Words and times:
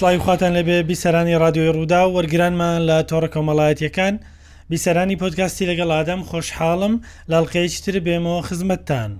سڵی 0.00 0.18
خواتان 0.24 0.52
لەبێ 0.58 0.78
بیسەرانی 0.90 1.36
رادیۆی 1.42 1.74
ڕوودا 1.76 2.02
وەرگرانمان 2.16 2.78
لە 2.88 2.96
تۆڕە 3.10 3.28
کۆمەڵایەتەکان 3.34 4.14
بیسەرانی 4.70 5.18
پۆتکاستی 5.22 5.68
لەگەڵ 5.70 5.88
ئادەم 5.94 6.20
خۆشحاڵم 6.30 6.94
لاڵقەیەتر 7.30 7.96
بێمەوە 8.06 8.42
خزمەتتان 8.48 9.10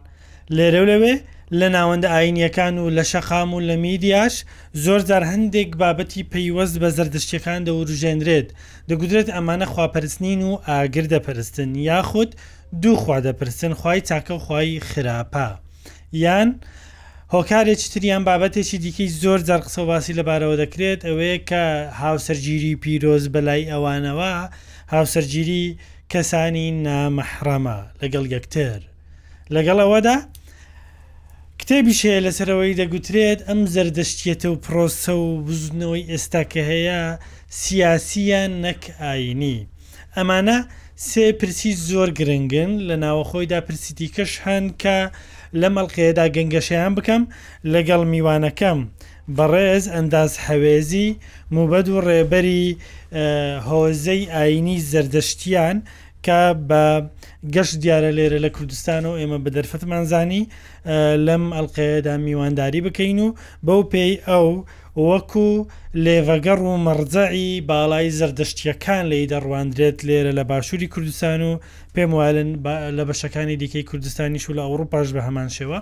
لێرە 0.57 0.83
لەوێ 0.91 1.15
لە 1.59 1.69
ناوەندە 1.77 2.09
ئاینیەکان 2.15 2.75
و 2.79 2.87
لە 2.97 3.05
شەخام 3.13 3.51
و 3.55 3.61
لە 3.69 3.77
میدیاش 3.87 4.35
زۆر 4.85 5.01
جار 5.09 5.25
هەندێک 5.33 5.71
بابەتی 5.83 6.29
پەیوەست 6.33 6.77
بە 6.83 6.89
زەردشتەکان 6.97 7.61
دەوروژێنرێت 7.67 8.49
دەگودرێت 8.89 9.29
ئەمانە 9.37 9.67
خواپەرستنین 9.73 10.41
و 10.49 10.53
ئاگردەپەرستن 10.69 11.71
یاخود 11.89 12.31
دوو 12.83 12.97
خوادەپرسن 13.05 13.73
خی 13.83 14.01
چاکە 14.09 14.31
و 14.37 14.45
خی 14.47 14.81
خراپە 14.91 15.49
یان 16.25 16.49
هۆکارێکی 17.35 17.89
تریان 17.93 18.23
بابەتێکی 18.29 18.79
دیکەی 18.85 19.09
زۆر 19.23 19.41
جار 19.49 19.61
قسە 19.67 19.83
باسی 19.91 20.17
لەبارەوە 20.19 20.57
دەکرێت 20.63 21.01
ئەوەیە 21.09 21.39
کە 21.51 21.65
هاوسەرگیری 22.03 22.75
پیرۆز 22.83 23.25
بەلای 23.35 23.71
ئەوانەوە 23.73 24.33
هاوسەرگیری 24.95 25.65
کەسانی 26.13 26.67
نامەحرەمە 26.87 27.77
لەگەڵ 28.01 28.25
یەکتر 28.35 28.81
لەگەڵ 29.55 29.79
ئەوەدا 29.83 30.17
کتێبیشێ 31.61 32.15
لەسەرەوەی 32.27 32.77
دەگوترێت 32.81 33.41
ئەم 33.49 33.61
زەردەشتێتە 33.75 34.47
و 34.51 34.61
پرۆسە 34.65 35.13
و 35.25 35.29
بزنەوەی 35.47 36.09
ئێستا 36.11 36.43
کە 36.53 36.61
هەیە 36.71 37.01
سیاسیان 37.61 38.51
نەک 38.65 38.83
ئاینی 39.01 39.59
ئەمانە 40.17 40.59
سێ 41.09 41.25
پرسی 41.41 41.73
زۆر 41.89 42.09
گرنگن 42.19 42.73
لە 42.89 42.95
ناوەخۆیدا 43.05 43.59
پرسیدی 43.67 44.09
کەش 44.17 44.33
هەن 44.47 44.67
کە 44.83 44.99
لە 45.61 45.69
مەڵقێدا 45.77 46.25
گەنگەشیان 46.37 46.93
بکەم 46.99 47.23
لەگەڵ 47.73 48.03
میوانەکەم 48.13 48.79
بەڕێز 49.37 49.85
ئەنداز 49.95 50.33
حەوێزی 50.45 51.09
موبەد 51.55 51.87
و 51.93 51.97
ڕێبەری 52.09 52.65
هۆزەی 53.69 54.23
ئاینی 54.35 54.79
زەردەشتیان 54.91 55.77
کە 56.27 56.41
بە 56.69 56.85
گەشت 57.55 57.75
دیارە 57.83 58.11
لێرە 58.17 58.39
لە 58.45 58.51
کوردستان 58.57 59.03
و 59.07 59.17
ئێمە 59.21 59.39
بە 59.45 59.51
دەرفەتمانزانی 59.57 60.43
لەم 61.17 61.53
ئەلقەیەدا 61.53 62.15
میوانداری 62.19 62.81
بکەین 62.87 63.19
و 63.19 63.35
بەو 63.67 63.83
پێی 63.93 64.21
ئەو 64.29 64.65
وەکو 65.09 65.67
لێڤەگەڕ 66.05 66.61
و 66.69 66.77
مەرجعی 66.87 67.61
باڵای 67.71 68.11
زەردەشتیەکان 68.19 69.05
لی 69.11 69.27
دەڕواندرێت 69.33 69.99
لێرە 70.07 70.33
لە 70.39 70.45
باشووری 70.51 70.87
کوردستان 70.87 71.43
و 71.43 71.59
پێم 71.95 72.13
والن 72.15 72.51
لە 72.99 73.05
بەشەکانی 73.09 73.57
دیکەی 73.63 73.83
کوردستانیش 73.83 74.51
و 74.51 74.53
لە 74.53 74.63
ئەوروپاش 74.69 75.09
بە 75.13 75.21
هەمان 75.27 75.49
شێوە 75.57 75.79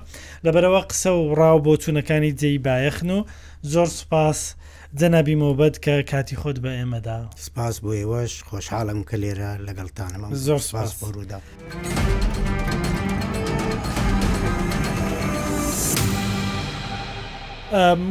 لەبەرەوە 0.47 0.83
قسە 0.91 1.11
و 1.19 1.35
ڕاو 1.39 1.59
بۆ 1.67 1.75
چوونەکانی 1.83 2.33
جێی 2.41 2.59
بایەخن 2.67 3.11
و 3.11 3.23
زۆر 3.73 3.87
سوپاس 3.87 4.55
جەنەبی 5.01 5.37
مۆبەت 5.43 5.77
کە 5.85 5.95
کاتی 6.11 6.37
خۆت 6.37 6.59
بە 6.65 6.71
ئێمەدا 6.79 7.19
سپاس 7.47 7.81
بۆ 7.83 7.91
ئێوەش 8.01 8.33
خۆشحاڵم 8.49 9.01
کە 9.09 9.17
لێرە 9.23 9.51
لەگەڵتانم 9.67 10.33
زۆر 10.47 10.59
سپاس 10.69 10.93
بۆ 11.01 11.07
ڕوودا. 11.15 11.39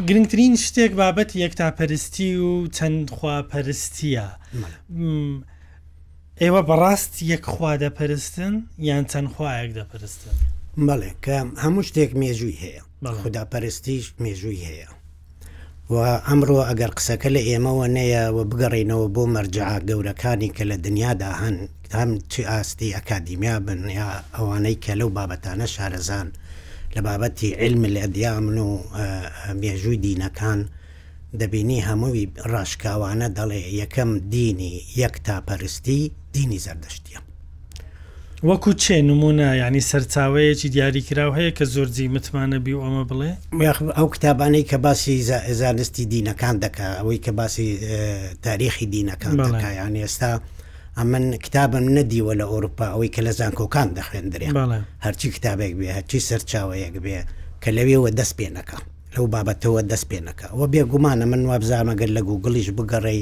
گرنگترین 0.07 0.55
شتێک 0.65 0.91
بابەت 1.01 1.29
یەکتاپەرستی 1.43 2.29
و 2.47 2.67
چەند 2.77 3.05
خواپەرستیە 3.17 4.27
ئێوە 6.43 6.61
بەڕاست 6.69 7.13
یەکخوا 7.31 7.73
دەپەرستن 7.83 8.53
یان 8.89 9.03
چەند 9.11 9.27
خوایەک 9.33 9.69
دەپەرستن 9.79 10.33
بەڵێ 10.87 11.11
کە 11.25 11.37
هەموو 11.63 11.83
شتێک 11.89 12.11
مێژووی 12.21 12.57
هەیە 12.63 12.81
خودداپەرستیش 13.21 14.05
مێژووی 14.23 14.61
هەیە 14.69 14.89
و 15.91 15.93
ئەمڕۆ 16.27 16.59
ئەگەر 16.69 16.91
قسەکە 16.97 17.29
لە 17.35 17.41
ئێمەوە 17.49 17.87
نەیە 17.97 18.23
و 18.35 18.39
بگەڕینەوە 18.49 19.07
بۆ 19.15 19.23
مەرجع 19.35 19.79
گەورەکانی 19.89 20.49
کە 20.55 20.63
لە 20.71 20.77
دنیادا 20.85 21.31
هەن 21.41 21.57
هەم 21.99 22.11
چی 22.31 22.41
ئاستی 22.51 22.93
ئەکادیمیا 22.97 23.55
بن 23.67 23.79
یا 23.99 24.09
ئەوانەی 24.35 24.77
کە 24.85 24.91
لەو 24.99 25.09
بابەتانە 25.17 25.67
شارەزان. 25.75 26.27
لە 26.95 27.01
بابەتی 27.05 27.49
علم 27.61 27.83
لە 27.95 28.05
دیامن 28.15 28.57
و 28.67 28.81
مێژووی 29.61 29.99
دینەکان 30.05 30.59
دەبینی 31.41 31.79
هەمووی 31.89 32.25
ڕاشکاوانە 32.51 33.27
دەڵێ 33.37 33.61
یەکەم 33.81 34.11
دینی 34.35 34.73
یەک 35.03 35.15
تاپەرستی 35.27 36.01
دینی 36.35 36.59
زەردەشتیە 36.65 37.19
وەکو 38.49 38.71
چێ 38.83 38.97
نمونە 39.11 39.47
ینی 39.63 39.81
سەرچاوەیەکی 39.89 40.67
دیاریکرااو 40.75 41.31
هەیە 41.39 41.51
کە 41.57 41.65
زۆرجی 41.73 42.07
متمانە 42.15 42.57
بی 42.65 42.73
ئەمە 42.83 43.03
بڵێ 43.09 43.31
ئەو 43.97 44.07
کتابانەی 44.15 44.65
کە 44.69 44.77
باسی 44.85 45.15
زانستی 45.61 46.05
دینەکان 46.13 46.55
دەکا 46.63 46.87
ئەوەی 46.99 47.19
کە 47.25 47.31
باسی 47.39 47.67
تاریخی 48.45 48.85
دینەکان 48.95 49.35
دەکایان 49.47 49.93
ئێستا 50.03 50.33
ئەمە 50.99 51.19
کتابم 51.45 51.85
نەدیوە 51.97 52.33
لە 52.39 52.45
ئەوروپا 52.51 52.85
ئەوەی 52.93 53.11
کە 53.15 53.21
لە 53.27 53.31
زانکۆکان 53.39 53.87
دەخوێندرێ 53.97 54.47
هەرچی 55.05 55.27
کتابێک 55.35 55.73
بێ 55.79 55.87
هەرچی 55.97 56.19
سەرچاوەیەک 56.29 56.95
بێ 57.05 57.19
کە 57.63 57.69
لەوێەوە 57.77 58.09
دەست 58.19 58.33
پێەکە 58.39 58.77
لەو 59.15 59.25
بابەتەوە 59.33 59.81
دەست 59.91 60.05
پێەکە 60.11 60.45
ئەوە 60.53 60.65
بێگومانە 60.73 61.25
من 61.31 61.41
وابزانەگەر 61.51 62.09
لە 62.17 62.21
گوگلیش 62.29 62.67
بگەڕی 62.77 63.21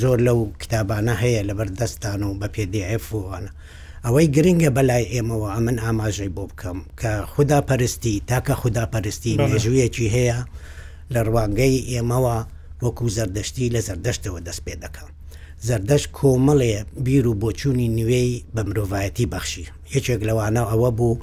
زۆر 0.00 0.18
لەو 0.26 0.38
کتابانە 0.62 1.14
هەیە 1.22 1.42
لە 1.48 1.54
بەردەستان 1.58 2.20
و 2.24 2.30
بە 2.40 2.48
پێDFوانە 2.54 3.50
ئەوەی 4.04 4.26
گرنگە 4.34 4.70
بەلای 4.76 5.04
ئێمەوە 5.14 5.48
ئەمن 5.54 5.76
ئاماژەی 5.84 6.32
بۆ 6.36 6.44
بکەم 6.50 6.78
کە 7.00 7.12
خوددا 7.32 7.60
پەرستی 7.68 8.14
تاکە 8.30 8.54
خوددا 8.60 8.84
پەرستی 8.92 9.32
مێژوویەکی 9.50 10.06
هەیە 10.16 10.38
لە 11.12 11.20
ڕوانگەی 11.28 11.76
ئێمەوە 11.92 12.36
وەکو 12.84 13.04
زەردەشتی 13.16 13.72
لە 13.74 13.80
زەردەشتەوە 13.88 14.40
دەست 14.46 14.62
پێ 14.66 14.74
دەکەم 14.84 15.10
زەردەش 15.68 16.04
کۆمەڵێ 16.18 16.76
بیر 17.04 17.24
و 17.28 17.34
بۆچوونی 17.42 17.88
نوێی 17.98 18.32
بە 18.54 18.62
مرۆڤایەتی 18.68 19.30
بەخشی 19.32 19.64
یەکێک 19.94 20.20
لەوانە 20.28 20.62
ئەوە 20.70 20.90
بوو 20.98 21.20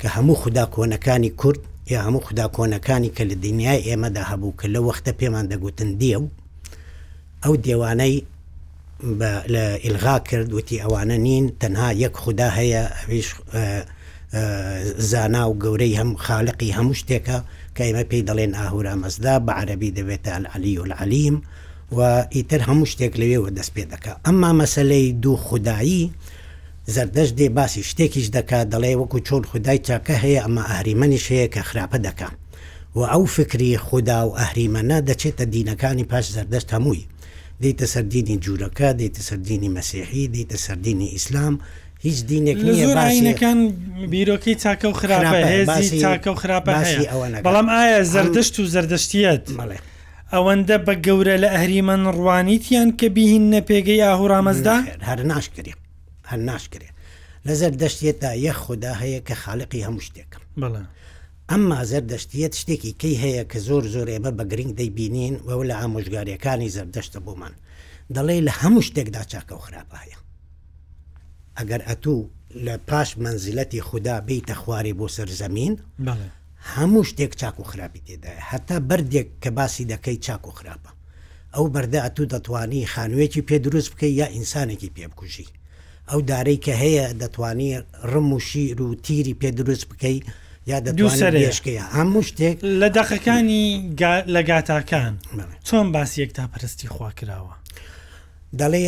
کە 0.00 0.08
هەموو 0.16 0.40
خوددا 0.42 0.64
کۆنەکانی 0.74 1.30
کورد 1.40 1.60
یا 1.92 1.98
هەموو 2.06 2.24
خوددا 2.26 2.46
کۆنەکانی 2.56 3.10
کە 3.16 3.22
لە 3.30 3.34
دنیای 3.44 3.84
ئێمەدا 3.88 4.22
هەبوو 4.30 4.56
کە 4.60 4.66
لە 4.74 4.80
وەختە 4.86 5.12
پێمان 5.20 5.44
دەگوتن 5.52 5.90
دیە 6.00 6.18
و 6.22 6.26
ئەو 7.44 7.54
دێوانەی 7.64 8.16
لە 9.52 9.64
ئلغا 9.86 10.16
کرد 10.28 10.48
وتی 10.56 10.76
ئەوانە 10.82 11.16
نین 11.26 11.44
تەنها 11.60 11.88
یەک 12.04 12.14
خوددا 12.22 12.48
هەیە 12.58 12.82
ئەویش 12.98 13.28
زانا 15.10 15.42
و 15.50 15.58
گەورەی 15.62 15.96
هەم 16.00 16.10
خاالقی 16.24 16.74
هەموو 16.78 16.98
شتێکە 17.00 17.36
کە 17.76 17.82
ئێمە 17.86 18.04
پێی 18.10 18.26
دەڵێن 18.28 18.52
ئاهورا 18.58 18.94
مەزدا 19.02 19.34
بە 19.46 19.52
عەربی 19.60 19.90
دەبێتە 19.98 20.30
علی 20.54 20.72
و 20.80 20.84
العلیم 20.86 21.36
و 21.40 21.44
و 21.98 22.26
ئیتر 22.34 22.60
هەموو 22.66 22.86
شتێک 22.92 23.14
لەوێوە 23.20 23.50
دەست 23.56 23.72
پێ 23.74 23.84
دەکە 23.92 24.12
ئەمما 24.26 24.52
مەسلەی 24.64 25.12
دوو 25.22 25.36
خودایی 25.46 26.10
زەردەش 26.94 27.28
دێ 27.38 27.48
باسی 27.56 27.82
شتێکیش 27.90 28.26
دەکا 28.36 28.60
دەڵێ 28.72 28.94
وەکو 29.00 29.18
چۆن 29.28 29.44
خودای 29.50 29.78
چاکە 29.86 30.14
هەیە 30.24 30.40
ئەمە 30.44 30.62
ئاریمەنیش 30.72 31.24
هەیە 31.32 31.48
کە 31.54 31.62
خراپە 31.68 31.98
دەکە 32.06 32.28
و 32.96 33.00
ئەو 33.12 33.24
فکری 33.36 33.76
خوددا 33.78 34.20
و 34.28 34.36
ئەهریمەە 34.38 34.98
دەچێتە 35.08 35.44
دینەکانی 35.54 36.04
پاش 36.10 36.26
زەردەشت 36.36 36.68
هەمووی 36.74 37.04
دیتە 37.62 37.86
سەردینی 37.94 38.36
جوورەکە 38.44 38.88
دیتە 39.00 39.20
سەردینی 39.28 39.70
مەسیحی 39.78 40.24
دیتە 40.34 40.56
سەردینی 40.66 41.08
ئیسلام 41.14 41.54
هیچ 42.04 42.18
دینێک 42.28 42.58
نیەەکان 42.64 43.58
بیرۆکی 44.12 44.54
چاکە 44.62 44.84
و 44.92 44.94
خراپە 45.00 45.38
هێزی 45.52 46.00
چاکە 46.04 46.28
و 46.34 46.36
خراپە 46.42 46.72
بەڵام 47.46 47.66
ئایا 47.74 48.00
زەردەشت 48.14 48.54
و 48.60 48.62
زەردەشتیت 48.74 49.48
مەڵێ 49.58 49.78
ئەوەندە 50.32 50.76
بە 50.86 50.94
گەورە 51.06 51.36
لە 51.42 51.48
ئەهریمەن 51.54 52.02
ڕوانیتیان 52.16 52.88
کە 52.98 53.06
بیهینە 53.16 53.60
پێگەی 53.68 54.04
ئاهوڕامەزدا 54.06 54.76
هەر 55.08 55.18
ناشکری 55.32 55.74
هەر 56.30 56.40
ناشکرێ 56.50 56.90
لەزەر 57.46 57.72
دەشتێتدا 57.82 58.30
یەخ 58.46 58.58
خوددا 58.64 58.92
هەیە 59.02 59.20
کە 59.28 59.34
خاڵقی 59.42 59.84
هەموو 59.86 60.04
شتێکم 60.08 60.42
بڵە 60.60 60.82
ئەمما 61.50 61.80
زەر 61.90 62.02
دەشتێت 62.12 62.52
شتێکی 62.60 62.92
کەی 63.00 63.16
هەیە 63.24 63.44
کە 63.50 63.58
زۆر 63.68 63.84
زۆر 63.94 64.08
ئێمە 64.12 64.30
بە 64.38 64.44
گرنگ 64.50 64.72
دەیبینین 64.80 65.34
وەو 65.46 65.60
لە 65.68 65.74
ئامۆژگاریەکانی 65.80 66.72
زەردەشتە 66.76 67.18
بۆمان 67.26 67.54
دەڵێ 68.14 68.36
لە 68.46 68.52
هەموو 68.60 68.86
شتێکدا 68.88 69.22
چاکە 69.30 69.52
و 69.56 69.60
خراپایە 69.66 70.18
ئەگەر 71.58 71.80
ئەتوو 71.88 72.20
لە 72.66 72.74
پاش 72.88 73.08
منزیلەتی 73.24 73.80
خوددا 73.88 74.16
بیتە 74.28 74.54
خواری 74.62 74.92
بۆ 74.98 75.06
سەرزەمین 75.16 75.74
بڵێ 76.06 76.28
هەموو 76.72 77.04
شتێک 77.04 77.32
چاک 77.40 77.60
و 77.60 77.64
خراپی 77.64 78.00
تێدایە 78.06 78.44
هەتا 78.50 78.76
بردێک 78.88 79.28
کە 79.42 79.50
باسی 79.56 79.84
دەکەی 79.92 80.18
چاک 80.26 80.46
و 80.48 80.52
خراپە 80.58 80.90
ئەو 81.54 81.66
بەردە 81.74 82.00
ئەتو 82.04 82.24
دەتوانی 82.34 82.86
خانوویەکی 82.92 83.42
پێ 83.48 83.56
دروست 83.66 83.88
بکەی 83.92 84.12
یا 84.20 84.26
ئینسانێکی 84.36 84.90
پێ 84.96 85.04
بکوژی 85.12 85.46
ئەو 86.10 86.20
دارەی 86.30 86.58
کە 86.64 86.72
هەیە 86.84 87.06
دەتوانی 87.22 87.70
ڕم 88.12 88.30
و 88.36 88.40
شیر 88.48 88.82
و 88.82 88.94
تیری 89.04 89.34
پێ 89.40 89.46
دروست 89.60 89.84
بکەی 89.88 90.18
یا 90.66 90.78
دەشکەیە 90.80 91.84
هەموو 91.98 92.22
شتێک 92.28 92.56
لە 92.80 92.88
دەقەکانی 92.98 93.64
لە 94.34 94.42
گاتاکان 94.48 95.12
چۆن 95.66 95.86
باسی 95.94 96.22
یەک 96.24 96.32
تاپەرستی 96.38 96.86
خوا 96.94 97.10
کراوە 97.18 97.54
دەڵێ 98.60 98.84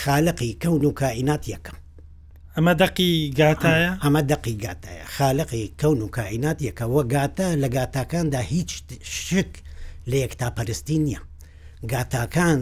خالقی 0.00 0.52
کەون 0.62 0.84
و 0.84 0.92
کائینات 1.00 1.42
یەکەم 1.54 1.76
ئەمە 2.56 2.74
دقی 2.84 3.10
گاتایە 3.40 3.90
ئەمە 4.04 4.22
دقی 4.32 4.54
گاتایە 4.66 5.04
خالقی 5.16 5.64
کەون 5.80 5.98
و 6.06 6.08
کائینات 6.18 6.58
یەکەوە 6.68 7.02
گاتە 7.14 7.48
لە 7.62 7.68
گاتاکاندا 7.76 8.40
هیچ 8.54 8.70
شک 9.28 9.52
لە 10.10 10.16
یەکتاپەرستی 10.24 10.98
نییە 11.04 11.20
گاتاکان 11.92 12.58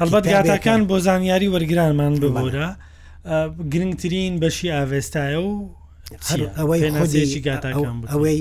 هەڵبەت 0.00 0.24
گاتاکان 0.34 0.80
بۆ 0.90 0.96
زانیاری 1.06 1.48
وەرگرانمان 1.54 2.12
ببوورە 2.20 2.68
گرنگترین 3.72 4.32
بەشی 4.42 4.68
ئاوێستایە 4.76 5.40
و 5.48 5.54
ئەوەی 6.60 6.82
خودێکی 6.98 7.40
گاتاکان 7.48 7.94
ئەوەی 8.12 8.40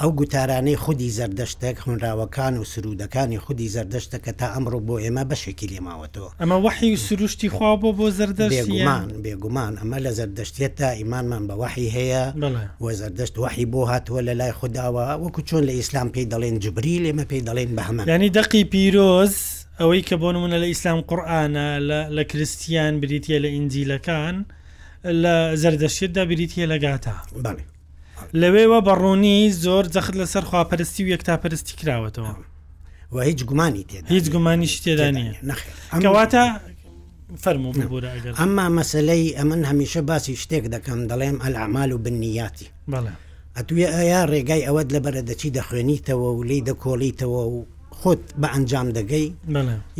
ئەو 0.00 0.10
گوتارانەی 0.18 0.76
خودی 0.76 1.10
زەردەشتێک 1.12 1.76
هەنراوەکان 1.86 2.54
و 2.60 2.64
سرودەکانی 2.64 3.38
خودی 3.38 3.68
زەردەشتەکە 3.74 4.32
تا 4.38 4.46
ئەمڕۆ 4.54 4.80
بۆ 4.86 4.94
ئێمە 5.02 5.24
بەشێکی 5.30 5.66
لێماوەتەوە 5.72 6.30
ئەمە 6.42 6.56
وحی 6.64 6.94
و 6.94 6.96
سروشتی 6.96 7.48
خوا 7.50 7.76
بۆ 7.82 7.90
بۆ 7.98 8.06
زەردەشتمان 8.18 9.08
بێگومان 9.24 9.72
ئەمە 9.80 9.98
لە 10.06 10.10
زەردەشتێت 10.18 10.74
تا 10.80 10.88
ئیمانمان 11.00 11.44
بە 11.48 11.54
وحی 11.62 11.88
هەیە 11.96 12.24
وە 12.84 12.92
زەردەشت 13.00 13.34
وحی 13.38 13.66
بۆ 13.72 13.82
هاتووە 13.92 14.20
لە 14.28 14.34
لای 14.40 14.52
خودداوە 14.58 15.04
وەکو 15.24 15.40
چۆن 15.48 15.62
لە 15.68 15.72
ئیسلام 15.78 16.08
پێی 16.14 16.26
دەڵێن 16.32 16.56
جبری 16.64 16.96
لێمە 17.04 17.24
پێی 17.30 17.42
دەڵێن 17.48 17.70
بە 17.76 17.82
هەمە 17.88 18.02
ینی 18.08 18.30
دقی 18.38 18.64
پیرۆز 18.72 19.34
ئەوەی 19.80 20.02
کە 20.08 20.16
بۆ 20.20 20.28
نمونە 20.34 20.56
لە 20.62 20.66
ئیسلام 20.72 21.00
قورآانە 21.08 21.66
لە 22.16 22.22
کریسیان 22.30 22.94
بریتە 23.02 23.34
لە 23.44 23.48
ئینجیلەکان 23.56 24.36
لە 25.22 25.34
زەردەشتدا 25.62 26.22
بریتە 26.30 26.62
لەگاتە 26.72 27.16
بڵێ 27.44 27.64
لەوێوە 28.40 28.78
بەڕوونی 28.86 29.38
زۆر 29.64 29.84
جەخت 29.94 30.14
لەسەر 30.20 30.44
خواپەرستی 30.50 31.02
و 31.04 31.08
یەکتاپەرستی 31.14 31.74
کراوەتەوە 31.80 32.30
و 33.14 33.18
هیچ 33.28 33.40
گومانی 33.48 33.84
تێدا 33.90 34.06
هیچ 34.14 34.26
گومانیش 34.34 34.74
تێدا 34.84 35.08
نیە 35.16 35.32
نەخێواتە 35.48 36.42
فەرموبووە 37.44 38.00
ئەگەر 38.14 38.32
ئەمما 38.40 38.66
مەسلەی 38.78 39.24
ئەمن 39.38 39.60
هەمیشە 39.70 40.00
باسی 40.10 40.34
شتێک 40.42 40.64
دەکەم 40.74 41.00
دەڵێم 41.10 41.36
ئەلعمال 41.44 41.90
و 41.92 42.02
بنیاتی 42.04 42.68
بەڵێ 42.92 43.12
ئەتوێ 43.56 43.86
ئایا 43.94 44.22
ڕێگای 44.32 44.66
ئەوەت 44.66 44.88
لە 44.94 45.00
بەرە 45.04 45.22
دەچی 45.28 45.54
دەخوێنیتەوە 45.58 46.28
و 46.32 46.42
لی 46.48 46.60
دەکۆڵیتەوە 46.68 47.42
و 47.52 47.54
خۆت 48.04 48.22
بە 48.40 48.48
ئەنجام 48.54 48.88
دەگەی 48.98 49.26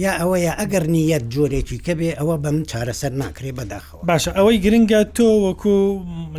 یا 0.04 0.12
ئەوەیە 0.20 0.52
ئەگەر 0.60 0.84
نیەت 0.94 1.24
جۆرێکی 1.34 1.78
کەبێ 1.86 2.10
ئەوە 2.18 2.36
بەم 2.44 2.56
چارەسەر 2.70 3.12
ناکرێ 3.22 3.50
بەداخەوە 3.58 4.00
باشە 4.10 4.30
ئەوەی 4.38 4.58
گرنگە 4.64 5.00
تۆ 5.16 5.28
وەکو 5.46 5.76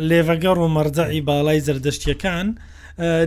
لێڤگەڕ 0.08 0.58
و 0.64 0.68
مەرجعی 0.76 1.20
باڵای 1.28 1.60
زەردەشتیەکان 1.66 2.46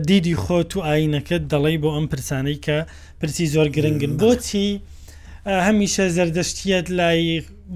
دیدی 0.09 0.35
خۆت 0.43 0.71
و 0.77 0.79
ئاینەکەت 0.87 1.43
دەڵی 1.51 1.77
بۆ 1.83 1.89
ئەم 1.95 2.05
پرسانەی 2.11 2.57
کە 2.65 2.77
پرسی 3.19 3.45
زۆر 3.53 3.67
گرنگن 3.75 4.13
بۆچی 4.21 4.67
هەمیشە 5.67 6.05
زەردەشتیت 6.17 6.87
لای 6.99 7.23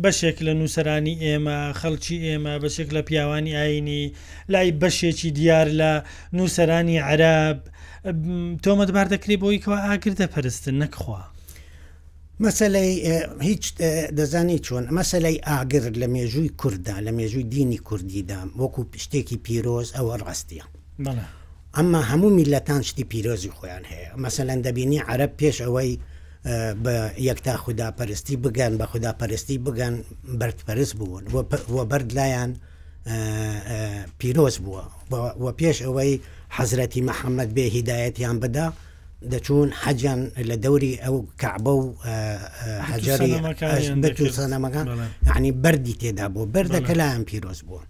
بەشێک 0.04 0.38
لە 0.48 0.52
نووسرانی 0.60 1.16
ئێمە 1.26 1.58
خەڵکی 1.80 2.18
ئێمە 2.26 2.54
بەشێک 2.64 2.90
لە 2.96 3.02
پیاوانی 3.08 3.54
ئاینی 3.60 4.04
لای 4.54 4.70
بەشێکی 4.82 5.30
دیار 5.38 5.68
لە 5.80 5.92
نووسرانی 6.38 6.98
عراب 7.12 7.60
تۆمەتبار 8.64 9.08
دەکرێت 9.14 9.40
بۆی 9.44 9.60
کەەوە 9.64 9.78
ئاگر 9.88 10.14
دەپەرستن 10.22 10.76
نەکخوا. 10.84 11.22
مەسلەی 12.46 12.92
هیچ 13.50 13.64
دەزانی 14.18 14.60
چۆن 14.66 14.84
مەسلەی 15.00 15.38
ئاگر 15.48 15.84
لە 16.02 16.08
مێژووی 16.16 16.52
کووردا 16.62 16.96
لە 17.06 17.12
مێژووی 17.18 17.48
دینی 17.56 17.80
کوردیدا 17.88 18.40
وەکو 18.60 18.82
شتێکی 19.04 19.38
پیرۆز 19.46 19.88
ئەوە 19.98 20.16
ڕاستیە. 20.26 20.66
ئەمما 21.78 22.02
هەموو 22.12 22.36
میلەتان 22.40 22.82
شتی 22.90 23.04
پیرۆزی 23.12 23.52
خۆیان 23.58 23.84
هەیە 23.92 24.10
مەسەەن 24.24 24.60
دەبینی 24.66 25.00
عرب 25.12 25.32
پێش 25.40 25.58
ئەوەی 25.66 25.92
بە 26.84 26.94
یەکتا 27.30 27.56
خوداپەرستی 27.64 28.36
بگەن 28.44 28.74
بە 28.80 28.86
خوداپەرستی 28.92 29.58
بگەن 29.66 29.96
بەرپەرست 30.40 30.94
بوون 31.00 31.24
وە 31.76 31.84
بەرد 31.92 32.10
لایەن 32.20 32.52
پیرۆز 34.20 34.58
بووە 34.64 35.12
و 35.14 35.46
پێش 35.52 35.78
ئەوەی 35.86 36.14
حەزرەتی 36.58 37.02
محەممەد 37.10 37.50
بێ 37.56 37.66
هیدایەتیان 37.76 38.38
بدا 38.40 38.74
دەچوون 39.32 39.70
حەجان 39.84 40.22
لە 40.50 40.56
دەوری 40.64 40.94
ئەو 41.04 41.16
کعبە 41.42 41.70
و 41.84 41.96
حەجاری 42.90 43.32
سەنەمەکان 44.40 44.86
یعنی 45.30 45.52
بەری 45.64 45.96
تێدا 46.02 46.28
بۆ 46.34 46.42
بەردەکە 46.54 46.94
لایەن 47.02 47.24
پیرۆز 47.30 47.60
بووە 47.68 47.82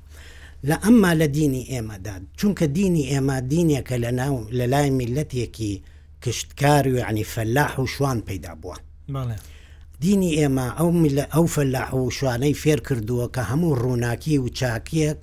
لە 0.70 0.76
ئەمما 0.84 1.12
لە 1.22 1.26
دینی 1.38 1.64
ئێمەدا 1.74 2.16
چونکە 2.42 2.64
دینی 2.78 3.04
ئێمە 3.12 3.38
دینێکە 3.54 3.96
لە 4.04 4.12
ناو 4.22 4.36
لە 4.58 4.66
لای 4.74 4.90
میلەتێکی 5.00 5.72
کشتکار 6.24 6.88
و 6.88 6.98
عنی 7.10 7.24
فەلاح 7.34 7.74
و 7.80 7.86
شوان 7.88 8.22
پیدا 8.22 8.54
بووە 8.64 8.78
دینی 10.04 10.32
ئێمە 10.40 10.68
ئەو 10.80 10.90
ئەو 11.34 11.46
فەلاح 11.56 11.90
و 12.02 12.04
شوانەی 12.18 12.60
فێر 12.62 12.80
کردووە 12.88 13.26
کە 13.36 13.42
هەموو 13.50 13.78
ڕووناکی 13.82 14.36
و 14.40 14.48
چاکیەک 14.60 15.22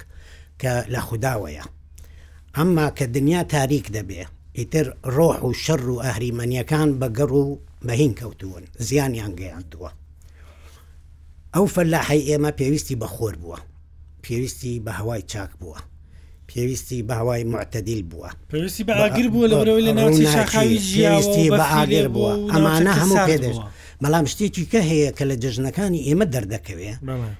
کە 0.60 0.72
لە 0.92 1.00
خودداوەیە 1.06 1.64
ئەمما 2.56 2.86
کە 2.96 3.04
دنیا 3.16 3.42
تاریک 3.54 3.86
دەبێ 3.96 4.22
ئیتر 4.58 4.86
ڕۆح 5.16 5.38
و 5.48 5.52
شەڕ 5.64 5.82
و 5.94 6.02
ئەهریمەنیەکان 6.06 6.88
بەگەڕ 7.00 7.32
و 7.42 7.44
بەهین 7.86 8.12
کەوتون 8.18 8.62
زیانیان 8.88 9.32
گەیاندووە 9.40 9.90
ئەو 11.54 11.66
فەلاحی 11.74 12.22
ئێمە 12.28 12.50
پێویستی 12.58 12.96
بەخۆر 13.02 13.34
بووە 13.42 13.58
پێویستی 14.24 14.82
بە 14.84 14.90
هەوای 14.98 15.22
چاک 15.32 15.50
بووە 15.60 15.78
پێویستی 16.52 16.98
باوای 17.10 17.42
معتەدیل 17.52 18.02
بووە 18.10 18.30
پێویستی 18.52 18.82
بەگر 18.88 19.26
بووە 19.32 19.46
لەەوەی 19.52 19.82
لە 19.88 19.92
ناوی 19.98 20.26
شاخاوی 20.36 20.78
ژیاویستی 20.90 21.50
بەگر 21.60 22.06
بووە 22.14 22.32
ئەمانە 22.52 22.92
هەموو 23.00 23.18
پێدەش 23.28 23.58
بەڵام 24.02 24.26
شتێکی 24.32 24.64
کە 24.72 24.80
هەیە 24.90 25.10
کە 25.18 25.24
لە 25.30 25.36
جژنەکانی 25.42 26.04
ئێمە 26.08 26.26
دەردەکەوێ 26.34 26.92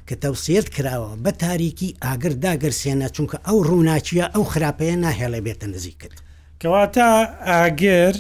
کە 0.09 0.15
تەوسێت 0.25 0.67
کراوە 0.75 1.11
بە 1.25 1.31
تاریکی 1.43 1.97
ئاگر 2.05 2.33
داگەرسێنە 2.45 3.07
چونکە 3.17 3.37
ئەو 3.47 3.59
ڕووناچیە 3.69 4.27
ئەو 4.35 4.45
خراپەیە 4.53 4.97
ناهێڵێ 5.05 5.41
بێتە 5.47 5.67
نزیکرد 5.75 6.17
کەواتە 6.61 7.09
ئاگر 7.49 8.17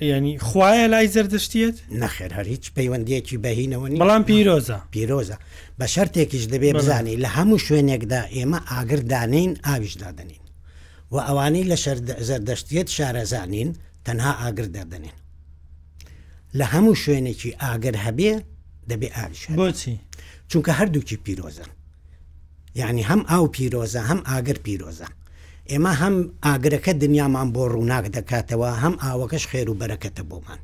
ینی 0.00 0.32
خوایە 0.46 0.86
لای 0.94 1.06
زەردەشتێت 1.14 1.76
نەخێر 2.00 2.32
هەر 2.36 2.46
هیچ 2.54 2.64
پەیوەندیەکی 2.76 3.36
بەهینەوە 3.44 3.86
بەڵام 4.00 4.22
پیرۆزە 4.30 4.78
پیرۆزە 4.94 5.36
بە 5.78 5.86
شەرتێکیش 5.94 6.44
دەبێ 6.52 6.70
بزانانی 6.78 7.16
لە 7.24 7.28
هەموو 7.36 7.62
شوێنێکدا 7.66 8.20
ئێمە 8.36 8.60
ئاگردانین 8.70 9.52
ئاویش 9.66 9.94
دادنین 10.02 10.42
و 11.14 11.16
ئەوانەی 11.26 11.64
لە 11.70 11.76
زەردەشتێت 12.28 12.88
شارەزانین 12.96 13.70
تەنها 14.06 14.32
ئاگر 14.42 14.66
دەدەنین 14.76 15.16
لە 16.58 16.64
هەموو 16.72 16.94
شوێنێکی 17.02 17.50
ئاگر 17.62 17.96
هەبێ 18.06 18.32
دەبێ 18.90 19.08
ئاویش 19.16 19.42
بۆچی 19.60 19.94
چونکە 20.50 20.70
هەردووکی 20.78 21.16
پیرۆزە 21.24 21.66
یعنی 22.80 23.02
هەم 23.10 23.22
ئاو 23.30 23.46
پیرۆزە 23.56 24.00
هەم 24.10 24.20
ئاگر 24.30 24.58
پیرۆزە 24.64 25.08
ئێمە 25.70 25.92
هەم 26.02 26.14
ئاگرەکە 26.46 26.92
دنیامان 27.02 27.48
بۆ 27.54 27.62
ڕووناک 27.74 28.04
دەکاتەوە 28.16 28.70
هەم 28.82 28.94
ئاوەکەش 29.04 29.44
خێر 29.50 29.68
و 29.70 29.78
بەرەکەتە 29.80 30.22
بۆمان 30.30 30.60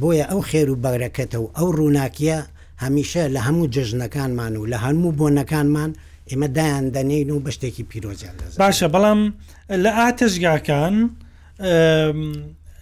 بۆیە 0.00 0.24
ئەو 0.30 0.40
خێر 0.50 0.68
و 0.72 0.76
بەرەکەتە 0.84 1.36
و 1.42 1.46
ئەو 1.58 1.68
ڕووناکیە 1.78 2.38
هەمیشە 2.84 3.24
لە 3.34 3.40
هەموو 3.46 3.70
جژنەکانمان 3.74 4.52
و 4.60 4.68
لە 4.72 4.78
هەموو 4.84 5.16
بۆنەکانمان 5.18 5.90
ئێمە 6.30 6.48
دایان 6.56 6.86
دەنین 6.94 7.28
و 7.30 7.42
بەشتێکی 7.44 7.84
پیرۆزیان 7.90 8.34
باشە 8.62 8.86
بەڵام 8.94 9.20
لە 9.84 9.90
ئاتەشگاکان 9.98 10.96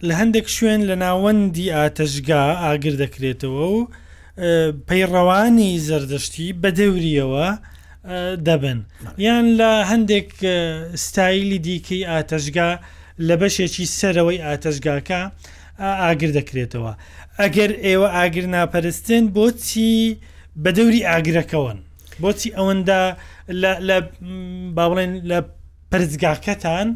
لە 0.09 0.15
هەندێک 0.21 0.47
شوێن 0.57 0.81
لە 0.89 0.95
ناوەندی 1.05 1.73
ئاتەشگا 1.77 2.45
ئاگر 2.65 2.95
دەکرێتەوە 3.03 3.57
و 3.75 3.79
پەیڕەوانی 4.89 5.73
زەردەشتی 5.89 6.49
بە 6.63 6.69
دەوریەوە 6.79 7.49
دەبن 8.47 8.79
یان 9.27 9.47
لە 9.59 9.71
هەندێک 9.91 10.31
ستایلی 11.05 11.59
دیکەی 11.67 12.03
ئاتەژگا 12.11 12.71
لە 13.29 13.35
بەشێکی 13.41 13.85
سەرەوەی 13.99 14.39
ئاتەژگاکە 14.47 15.21
ئاگر 16.03 16.31
دەکرێتەوە 16.39 16.93
ئەگەر 17.41 17.71
ئێوە 17.85 18.09
ئاگر 18.17 18.45
ناپەرستن 18.57 19.25
بۆچی 19.37 19.97
بە 20.63 20.71
دەوری 20.77 21.03
ئاگرەکەون 21.11 21.79
بۆچی 22.23 22.49
ئەوەندا 22.57 23.01
با 24.77 24.85
بڵێن 24.91 25.13
لە 25.31 25.39
پرزگاکەتان 25.91 26.89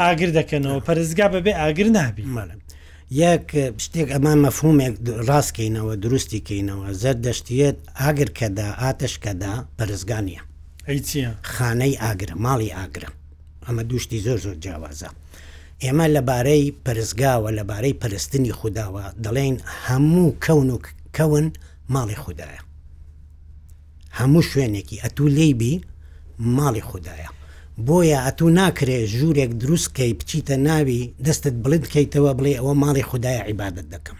ئاگر 0.00 0.30
دەکەنەوە 0.38 0.78
پەرزگا 0.88 1.26
بەبێ 1.34 1.52
ئاگر 1.60 1.88
نابی 1.98 2.24
یەک 3.18 3.46
شتێک 3.84 4.08
ئەمان 4.14 4.38
مەفهومێک 4.46 4.94
ڕاستکەینەوە 5.28 5.94
دروستی 6.04 6.40
کەینەوە 6.48 6.86
زەر 7.02 7.16
دەشتێت 7.26 7.76
ئاگرکەدا 8.00 8.68
ئاتشکەدا 8.82 9.54
پەرزگانە 9.78 10.38
خانەی 11.52 11.94
ئاگرە 12.02 12.34
ماڵی 12.44 12.70
ئاگرە 12.78 13.10
ئەمە 13.66 13.82
دوشتی 13.90 14.18
زۆر 14.26 14.38
زۆر 14.44 14.56
جیاوازە. 14.64 15.10
ئێمە 15.84 16.06
لەبارەی 16.16 16.74
پەرزگاوە 16.84 17.50
لەبارەی 17.58 17.98
پەرستنی 18.00 18.52
خودداوە 18.58 19.04
دەڵێن 19.24 19.56
هەموو 19.86 20.34
کەون 20.44 20.68
و 20.74 20.78
کەون 21.16 21.46
ماڵی 21.94 22.16
خوددایە. 22.22 22.62
هەموو 24.18 24.42
شوێنێکی 24.50 25.00
ئەتو 25.04 25.26
لێبی 25.36 25.74
ماڵی 26.56 26.82
خوددایە. 26.90 27.30
بۆیە 27.86 28.18
ئەتو 28.24 28.48
ناکرێ 28.60 28.98
ژوورێک 29.14 29.52
دروستکەی 29.62 30.14
بچیتە 30.18 30.56
ناوی 30.68 31.02
دەستت 31.24 31.54
بڵند 31.62 31.86
کەیتەوە 31.92 32.32
بڵێ 32.38 32.52
ئەوە 32.58 32.74
ماڵی 32.82 33.02
خدایە 33.10 33.42
عیبادت 33.48 33.86
دەکەم 33.94 34.16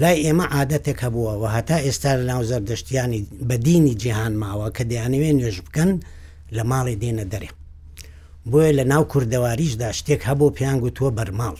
لای 0.00 0.22
ئێمە 0.24 0.46
عادەتێک 0.54 0.98
هەبووە 1.04 1.34
و 1.40 1.44
هەتا 1.54 1.78
ئێستا 1.84 2.12
لە 2.18 2.24
ناو 2.30 2.42
زەردەشتیانی 2.50 3.20
بەدینی 3.48 3.94
جیهان 4.02 4.34
ماوە 4.42 4.68
کە 4.76 4.82
دەیانوێ 4.90 5.30
نوێژ 5.38 5.56
بکەن 5.66 5.90
لە 6.56 6.62
ماڵی 6.70 6.96
دێنە 7.02 7.24
دەرێ 7.32 7.50
بۆیە 8.50 8.72
لە 8.78 8.84
ناو 8.92 9.02
کوردەواریشدا 9.12 9.88
شتێک 9.98 10.22
هەبوو 10.28 10.50
پیان 10.56 10.76
گوتووە 10.82 11.10
بەرماڵ 11.18 11.56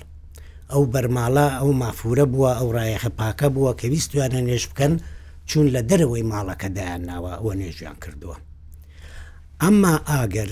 ئەو 0.72 0.82
بەرماڵە 0.92 1.46
ئەو 1.58 1.70
مافورە 1.80 2.24
بووە 2.32 2.50
ئەو 2.58 2.68
ڕایەخە 2.76 3.10
پاکە 3.18 3.48
بووە 3.54 3.72
کە 3.80 3.86
ویستوانە 3.92 4.40
نوێژ 4.46 4.64
بکەن 4.72 4.92
چون 5.48 5.66
لە 5.74 5.80
دەرەوەی 5.90 6.24
ماڵەکە 6.32 6.68
دایان 6.76 7.02
ناوە 7.10 7.32
ئەوە 7.38 7.54
نوێژیان 7.60 7.96
کردووە 8.02 8.36
ئەمما 9.62 9.94
ئاگەر 10.10 10.50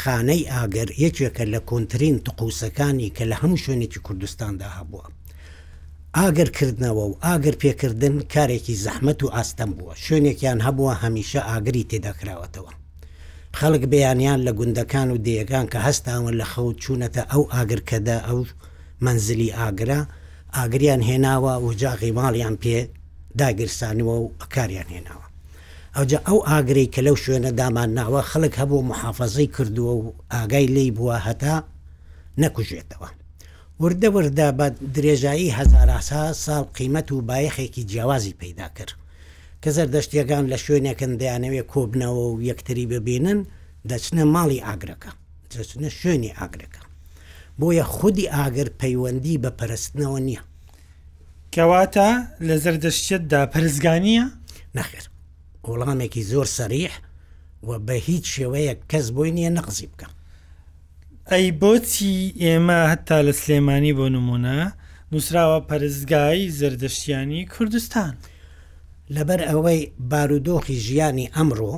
خانەی 0.00 0.42
ئاگەر 0.56 0.88
یەکێکە 1.04 1.44
لە 1.54 1.60
کۆنتترین 1.68 2.16
تقوسەکانی 2.26 3.08
کە 3.16 3.22
لە 3.30 3.36
هەموو 3.42 3.62
شوێنێکی 3.64 4.00
کوردستاندا 4.06 4.68
هەبووە. 4.78 5.06
ئاگرکردنەوە 6.18 7.04
و 7.10 7.14
ئاگر 7.24 7.54
پێکردن 7.62 8.14
کارێکی 8.34 8.76
زەحمت 8.84 9.18
و 9.22 9.32
ئاستەم 9.34 9.70
بووە 9.76 9.94
شوێنێکیان 10.06 10.58
هەبووە 10.66 10.94
هەمیشە 11.02 11.40
ئاگری 11.50 11.86
تێدەکراوەتەوە. 11.90 12.72
خەڵک 13.58 13.82
بەیانیان 13.92 14.40
لە 14.46 14.52
گوندەکان 14.58 15.08
و 15.10 15.18
دەیەکان 15.26 15.66
کە 15.72 15.78
هەستاون 15.86 16.32
لە 16.40 16.44
خەوت 16.52 16.76
چوونەتە 16.84 17.22
ئەو 17.32 17.42
ئاگرکەدا 17.54 18.18
ئەو 18.28 18.40
منزلی 19.04 19.54
ئاگرا 19.58 20.00
ئاگریان 20.56 21.02
هێناوە 21.08 21.54
و 21.64 21.68
جاغی 21.80 22.12
ماڵیان 22.18 22.54
پێ 22.62 22.76
داگرسانەوە 23.40 24.14
و 24.22 24.30
ئەکاریان 24.40 24.88
هێناوە. 24.96 25.26
ئەوجا 25.96 26.18
ئەو 26.28 26.38
ئاگری 26.48 26.86
کە 26.94 27.00
لەو 27.06 27.16
شوێنە 27.24 27.50
دامان 27.60 27.90
ناوە 27.98 28.22
خەڵک 28.30 28.54
هەبوو 28.60 28.86
محافظەی 28.92 29.48
کردووە 29.56 29.92
و 29.96 30.14
ئاگای 30.32 30.66
لی 30.74 30.90
بووە 30.96 31.18
هەتا 31.26 31.54
نەکوژێتەوە 32.42 33.08
وردە 33.82 34.08
وردا 34.16 34.48
بە 34.58 34.66
درێژایی 34.96 35.54
هزاراسا 35.58 36.22
ساڵ 36.44 36.64
قیمت 36.78 37.12
و 37.12 37.22
بایەخێکی 37.28 37.82
جیاوازی 37.90 38.32
پیدا 38.32 38.68
کرد 38.76 38.92
کە 39.62 39.68
زەردەشتیەکان 39.76 40.44
لە 40.52 40.56
شوێنێکن 40.64 41.12
دەیانەوێت 41.20 41.66
کۆبنەوە 41.72 42.24
و 42.28 42.42
یەکتری 42.48 42.86
ببینن 42.92 43.38
دەچنە 43.88 44.22
ماڵی 44.34 44.64
ئاگرەکە 44.66 45.10
دەچنە 45.50 45.88
شوێنی 46.00 46.34
ئاگرەکە 46.38 46.82
بۆیە 47.60 47.84
خودی 47.96 48.26
ئاگر 48.34 48.68
پەیوەندی 48.80 49.40
بە 49.42 49.50
پەرستنەوە 49.60 50.20
نییە 50.26 50.42
کەواتە 51.54 52.08
لە 52.46 52.54
زەردەشتێتدا 52.64 53.40
پەرزگانیە 53.52 54.24
نەخێر 54.76 55.04
وەڵامێکی 55.68 56.22
زۆر 56.32 56.46
سەریح 56.58 56.92
و 57.68 57.78
بە 57.86 57.92
هیچ 58.06 58.24
شێوەیە 58.36 58.74
کەس 58.90 59.06
بۆی 59.16 59.30
نییە 59.36 59.50
نەقزی 59.58 59.88
بکە 59.92 60.08
ئەی 61.32 61.46
بۆچی 61.60 62.34
ئێمە 62.42 62.78
هەتا 62.92 63.18
لە 63.26 63.32
سلێمانی 63.40 63.96
بۆ 63.98 64.06
نمونە 64.16 64.60
نووسراوە 65.12 65.58
پەرزگای 65.68 66.40
زەردەشتیانی 66.58 67.48
کوردستان 67.54 68.14
لەبەر 69.14 69.40
ئەوەی 69.50 69.80
بارودۆخی 70.10 70.76
ژیانی 70.86 71.30
ئەمڕۆ 71.36 71.74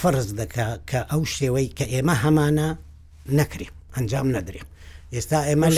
فەرز 0.00 0.28
دەکە 0.40 0.66
کە 0.88 1.00
ئەو 1.10 1.22
شێوەی 1.36 1.68
کە 1.76 1.84
ئێمە 1.92 2.14
هەمانە 2.24 2.68
نەکرێ 3.38 3.68
ئەنجام 3.94 4.28
نەدرێت 4.36 4.68
ئێستا 5.14 5.38
ئێمە 5.48 5.68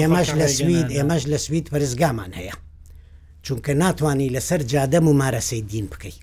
ئێمەش 0.00 0.28
لە 0.40 0.46
سوید 0.56 0.88
ئێمەش 0.96 1.22
لە 1.32 1.38
سوید 1.46 1.66
پەرزگامان 1.72 2.32
هەیە 2.40 2.54
چونکە 3.46 3.70
ناتوانانی 3.82 4.28
لەسەر 4.36 4.60
جادە 4.72 4.98
و 5.02 5.18
مارەسەی 5.22 5.62
دین 5.72 5.86
بکەیت 5.92 6.18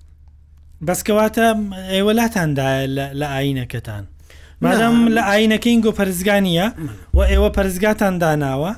بەسکەواتە 0.87 1.45
ئێوەلاتاندا 1.93 2.67
لە 3.19 3.27
ئاینەکەتان 3.35 4.03
مادەم 4.63 4.97
لە 5.15 5.21
ئاینەکەین 5.29 5.79
گۆ 5.85 5.91
پەرزگانیە 5.99 6.67
و 7.17 7.19
ئێوە 7.31 7.49
پەرزگاتان 7.57 8.15
داناوە 8.23 8.73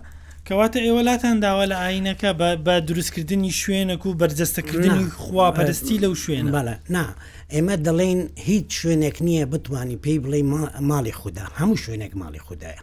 کەواتە 0.48 0.78
ئێوەلاتان 0.86 1.38
داوە 1.44 1.66
لە 1.72 1.76
ئاینەکە 1.84 2.30
بە 2.66 2.72
دروستکردنی 2.88 3.52
شوێنەک 3.62 4.02
و 4.06 4.18
بەرجەستەکردنی 4.22 5.04
خواپەرستی 5.22 5.98
لەو 6.04 6.14
شوێن 6.24 6.46
بەە 6.54 6.62
نا 6.96 7.06
ئێمە 7.54 7.76
دەڵێن 7.86 8.20
هیچ 8.48 8.66
شوێنێک 8.82 9.18
نییە 9.28 9.46
بتانی 9.52 9.98
پێی 10.04 10.20
بڵێ 10.24 10.42
ماڵی 10.90 11.12
خوددا 11.20 11.46
هەموو 11.60 11.78
شوێنێک 11.84 12.12
ماڵی 12.22 12.40
خوددایە 12.48 12.82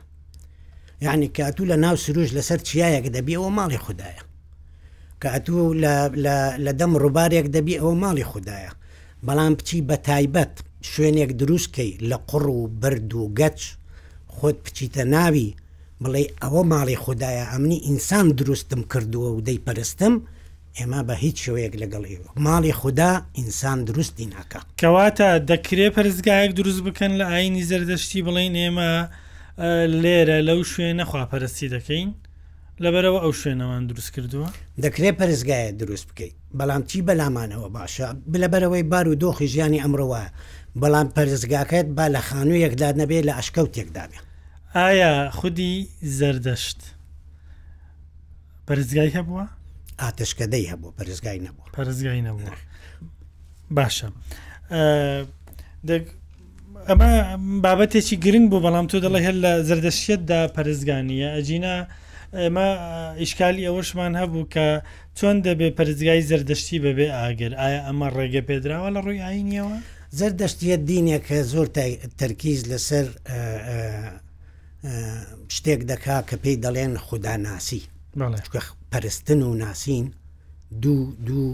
یعنی 1.06 1.28
کاتوو 1.36 1.66
لە 1.70 1.76
ناو 1.84 1.96
سروش 2.04 2.28
لەسەر 2.36 2.58
چیایەک 2.68 3.06
دەبیەوە 3.16 3.50
ماڵی 3.58 3.78
خوددایە 3.84 4.22
کە 5.24 5.30
ئەتوو 5.34 5.74
لە 6.64 6.72
دەم 6.80 6.92
ڕووبارێک 7.02 7.46
دەبی 7.54 7.78
ئەوە 7.80 7.94
ماڵی 8.02 8.24
خوددایە 8.30 8.72
بەڵام 9.26 9.52
بچی 9.58 9.80
بە 9.88 9.94
تایبەت 10.08 10.54
شوێنێک 10.92 11.30
دروستکەی 11.40 11.92
لە 12.10 12.16
قڕ 12.30 12.44
و 12.60 12.66
برد 12.80 13.10
و 13.14 13.32
گەچ 13.38 13.58
خۆت 14.36 14.56
بچیتە 14.64 15.04
ناوی 15.14 15.54
بڵێ 16.02 16.24
ئەوە 16.42 16.62
ماڵی 16.72 16.96
خوددایە 17.04 17.44
ئەمنی 17.52 17.78
ئینسان 17.86 18.26
دروستم 18.40 18.82
کردووە 18.92 19.30
و 19.36 19.40
دەی 19.46 19.58
پەرستم 19.66 20.14
ئێمە 20.78 21.00
بە 21.08 21.12
هیچ 21.24 21.36
شوەیەک 21.44 21.74
لەگەڵی 21.82 22.16
ماڵی 22.46 22.72
خوددا 22.80 23.10
ئینسان 23.38 23.78
دروستی 23.88 24.26
ناکە 24.34 24.60
کەواتە 24.80 25.28
دەکرێ 25.50 25.86
پەرزگایەک 25.96 26.52
دروست 26.58 26.80
بکەن 26.86 27.12
لە 27.20 27.24
ئاینی 27.30 27.64
زەردەشتی 27.70 28.22
بڵین 28.26 28.54
ئێمە 28.62 28.90
لێرە 30.02 30.38
لەو 30.48 30.60
شوێنە 30.72 31.04
خواپەرستی 31.10 31.68
دەکەین 31.74 32.10
لەبەرەوە 32.82 33.18
ئەو 33.22 33.32
شوێنەوان 33.32 33.86
دروست 33.90 34.10
کردووە 34.14 34.48
دەکرێت 34.82 35.16
پەرزگایە 35.20 35.72
دروست 35.82 36.06
بکەیت 36.10 36.34
بەڵام 36.58 36.82
چی 36.90 36.98
بەلامانەوە 37.08 37.68
باشە 37.76 38.06
لەبەرەوەی 38.42 38.82
بار 38.92 39.06
و 39.08 39.14
دۆخی 39.22 39.46
ژیانی 39.52 39.80
ئەمڕەوە 39.82 40.22
بەڵام 40.82 41.06
پەرزگاکەت 41.16 41.86
با 41.96 42.06
لە 42.14 42.20
خانوو 42.28 42.56
یەکدا 42.64 42.88
نەبێت 43.00 43.24
لە 43.28 43.32
ئەشکەوت 43.38 43.72
یەکدابێ 43.80 44.18
ئایا 44.74 45.12
خودی 45.38 45.74
زەردەشت 46.18 46.80
پەرزگای 48.66 49.10
هەبووە؟ 49.16 49.44
ئاتشکەدەی 50.00 50.64
هەبوو 50.72 50.90
پەرزگای 50.98 51.38
نەبوو 51.46 51.70
پەرزگای 51.76 52.20
نەبوو 52.26 52.48
باشە 53.76 54.08
ئەمە 56.88 57.10
بابەتێکی 57.64 58.16
گرنگ 58.24 58.46
بوو 58.50 58.62
بەڵام 58.66 58.86
تۆ 58.90 58.94
دەڵی 59.04 59.22
هەر 59.26 59.36
لە 59.44 59.52
زەردەشتدا 59.68 60.40
پەرزگانیە 60.56 61.28
ئەجینا 61.36 61.76
ئێمە 62.42 62.68
ئیشکالی 63.22 63.62
ئەوەشمان 63.68 64.12
هەبوو 64.20 64.50
کە 64.54 64.66
چۆن 65.18 65.36
دەبێ 65.46 65.68
پەرزگای 65.78 66.22
زەردەشتی 66.30 66.78
بەبێ 66.86 67.06
ئاگەر 67.18 67.52
ئایا 67.60 67.80
ئەمە 67.86 68.08
ڕێگە 68.16 68.42
پێدراوە 68.48 68.88
لە 68.96 69.00
ڕووی 69.06 69.22
ئاینیەوە 69.26 69.76
زەردەشتیە 70.18 70.76
دینێک 70.88 71.22
کە 71.28 71.38
زۆر 71.52 71.66
تەرکیز 72.20 72.60
لەسەر 72.70 73.06
شتێک 75.56 75.80
دەکا 75.90 76.16
کە 76.28 76.36
پێی 76.42 76.56
دەڵێن 76.64 76.92
خوداناسی 77.06 77.82
پەرستن 78.92 79.40
و 79.50 79.54
ناسین 79.64 80.06
دوو 80.82 81.04
دوو 81.26 81.48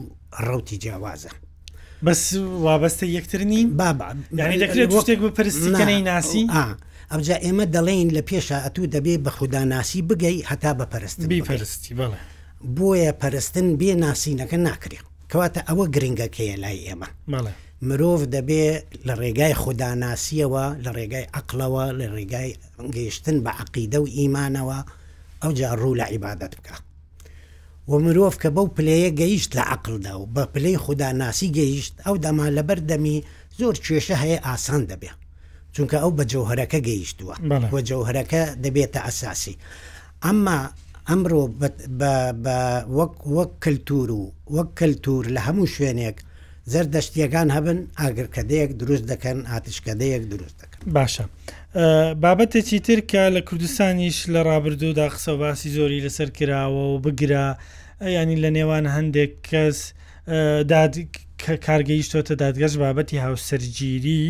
ڕوتی 0.49 0.76
جیاوازە. 0.82 1.30
بەس 2.06 2.22
وابەستە 2.64 3.06
یەکتر 3.16 3.40
نین 3.52 3.66
بابا 3.82 4.06
یعنی 4.40 4.56
دەکرێت 4.64 4.90
شتێک 5.00 5.18
بە 5.25 5.30
پرستیکەی 5.38 6.00
ناسی 6.12 6.42
ئەمجا 7.14 7.36
ئێمە 7.44 7.64
دەڵێن 7.74 8.10
لە 8.16 8.22
پێشە 8.30 8.58
ئەتوو 8.64 8.86
دەبێ 8.94 9.14
بە 9.24 9.30
خوداناسی 9.38 10.00
بگەی 10.08 10.38
هەتا 10.50 10.72
بەپەرستی 10.78 11.26
بیپەرستی 11.32 11.92
بڵێ 11.98 12.18
بۆیە 12.76 13.12
پەرستن 13.20 13.66
بێ 13.80 13.92
ناسینەکە 14.04 14.56
ناکرێت 14.68 15.06
کەواتە 15.30 15.60
ئەوە 15.68 15.84
گرنگەکەیە 15.94 16.56
لای 16.62 16.78
ئێمە 16.86 17.08
مەڵێ 17.32 17.52
مرۆڤ 17.88 18.22
دەبێ 18.34 18.66
لە 19.06 19.14
ڕێگای 19.22 19.54
خوداناسیەوە 19.62 20.64
لە 20.84 20.90
ڕێگای 20.96 21.26
عقلەوە 21.38 21.84
لە 21.98 22.06
ڕێگای 22.14 22.50
گەیشتن 22.96 23.36
بە 23.44 23.50
عقیدە 23.62 23.98
و 24.02 24.06
ئیمانەوە 24.16 24.78
ئەو 25.42 25.50
جا 25.58 25.70
ڕوو 25.80 25.98
لە 26.00 26.04
عیبادت 26.12 26.52
بکە 26.58 26.76
و 27.90 27.92
مرۆڤ 28.04 28.34
کە 28.42 28.48
بەو 28.56 28.66
پلەیە 28.76 29.10
گەیشت 29.20 29.50
لە 29.58 29.64
عقلدا 29.74 30.12
و 30.20 30.24
بە 30.34 30.42
پلەی 30.52 30.78
خوداناسی 30.84 31.48
گەیشت 31.58 31.94
ئەو 32.06 32.16
دەما 32.24 32.46
لەبەردەمی 32.56 33.16
زۆر 33.58 33.74
کێشە 33.86 34.16
هەیە 34.22 34.38
ئاسان 34.48 34.82
دەبێ 34.92 35.10
چونکە 35.76 35.96
ئەو 36.02 36.10
بە 36.18 36.24
جوهرەکە 36.32 36.78
گەیشتووە 36.88 37.34
وە 37.74 37.80
جوهرەکە 37.90 38.42
دەبێتە 38.64 39.00
ئەساسی 39.06 39.54
ئەمما 40.24 40.58
ئەمڕۆ 41.08 41.42
وەک 42.98 43.14
وەک 43.36 43.52
کللتور 43.64 44.08
و 44.20 44.24
وەک 44.56 44.68
کللتور 44.80 45.22
لە 45.34 45.40
هەموو 45.46 45.72
شوێنێک 45.74 46.18
زەر 46.72 46.86
دەشتیەکان 46.94 47.48
هەبن 47.56 47.78
ئاگرکەدەیەک 48.00 48.70
دروست 48.80 49.04
دەکەن 49.12 49.38
ئاتشکەدەیەک 49.52 50.22
دروست 50.32 50.56
دەکەن 50.62 50.80
باشە 50.96 51.24
بابەتێکی 52.22 52.78
ترکە 52.86 53.22
لە 53.36 53.40
کوردستانیش 53.48 54.18
لە 54.34 54.40
ڕابردوودا 54.48 55.06
قسە 55.14 55.32
باسی 55.42 55.68
زۆری 55.76 56.04
لەسەر 56.06 56.28
کراوە 56.36 56.82
و 56.92 56.96
بگرا 57.04 57.48
ینی 58.16 58.36
لە 58.44 58.50
نێوان 58.56 58.84
هەندێک 58.96 59.32
کەس 59.50 59.78
کارگەیشتۆتە 61.66 62.34
دادگەشت 62.44 62.76
بابەتی 62.82 63.16
هاوسەرگیری 63.24 64.24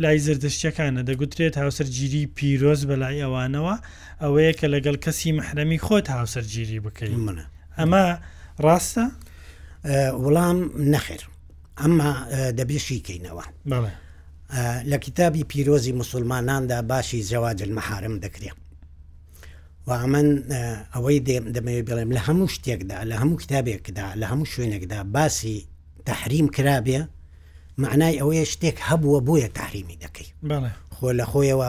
لای 0.00 0.18
زردشتەکانە 0.18 1.02
دەگوترێت 1.10 1.54
هاوسەرگیری 1.58 2.26
پیرۆز 2.36 2.80
بەلای 2.90 3.20
ئەوانەوە 3.24 3.76
ئەوەیە 4.22 4.52
کە 4.58 4.64
لەگەڵ 4.74 4.96
کەسی 5.04 5.32
محرەمی 5.38 5.78
خۆت 5.86 6.06
هاوسەرگیری 6.16 6.78
بکەین 6.86 7.16
منە 7.26 7.44
ئەمە 7.78 8.04
ڕاستە 8.64 9.04
وەڵام 10.24 10.58
نەخێر 10.92 11.22
ئەمما 11.80 12.10
دەبێشی 12.58 12.98
کەینەوە 13.06 13.44
لە 14.90 14.96
کتابی 15.06 15.44
پیرۆزی 15.50 15.92
مسلماناندا 16.00 16.82
باشی 16.82 17.20
زەواجل 17.30 17.70
مەحارم 17.78 18.14
دەکرێت 18.24 18.56
و 19.86 19.90
ئەمن 20.02 20.28
ئەوەی 20.94 21.18
دەمەوێت 21.56 21.84
بڵێم 21.88 22.10
لە 22.16 22.20
هەموو 22.26 22.48
شتێکدا 22.54 22.98
لە 23.10 23.16
هەموو 23.20 23.40
کتابێکدا 23.42 24.06
لە 24.20 24.26
هەموو 24.30 24.50
شوێنێکدا 24.52 24.98
باسی 25.16 25.56
تحریم 26.08 26.46
کرابێ 26.56 27.00
معنای 27.82 28.16
ئەوەیە 28.20 28.46
شتێک 28.52 28.76
هەبووە 28.88 29.20
بۆیە 29.28 29.48
تاریمی 29.58 29.96
دەکەی 30.04 30.28
خۆ 30.96 31.06
لە 31.18 31.24
خۆیەوە 31.32 31.68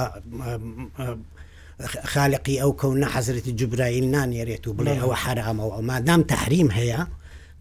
خالقی 2.13 2.55
ئەو 2.61 2.71
کەونە 2.81 3.07
حەزرەتی 3.15 3.51
جوبرایل 3.59 4.05
نانێرێت 4.15 4.63
و 4.67 4.75
بڵێ 4.77 4.95
ئەوە 5.01 5.15
حرامەوە 5.23 5.77
مادام 5.91 6.21
تحریم 6.33 6.69
هەیە 6.79 6.99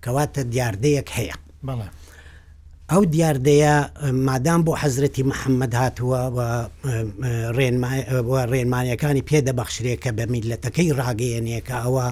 کەواتە 0.04 0.40
دیاردەیەک 0.52 1.08
هەیە 1.18 1.36
ئەو 2.92 3.02
دیاردەیە 3.14 3.74
مادام 4.28 4.60
بۆ 4.66 4.72
حەزرەتی 4.82 5.22
محەممەد 5.30 5.74
هاتووە 5.82 6.20
ڕێنمانیەکانی 8.52 9.26
پێدەبەخشرێکە 9.30 10.10
بە 10.18 10.24
میلەتەکەی 10.32 10.90
ڕاگەیەنێکە 10.98 11.76
ئەوە 11.84 12.06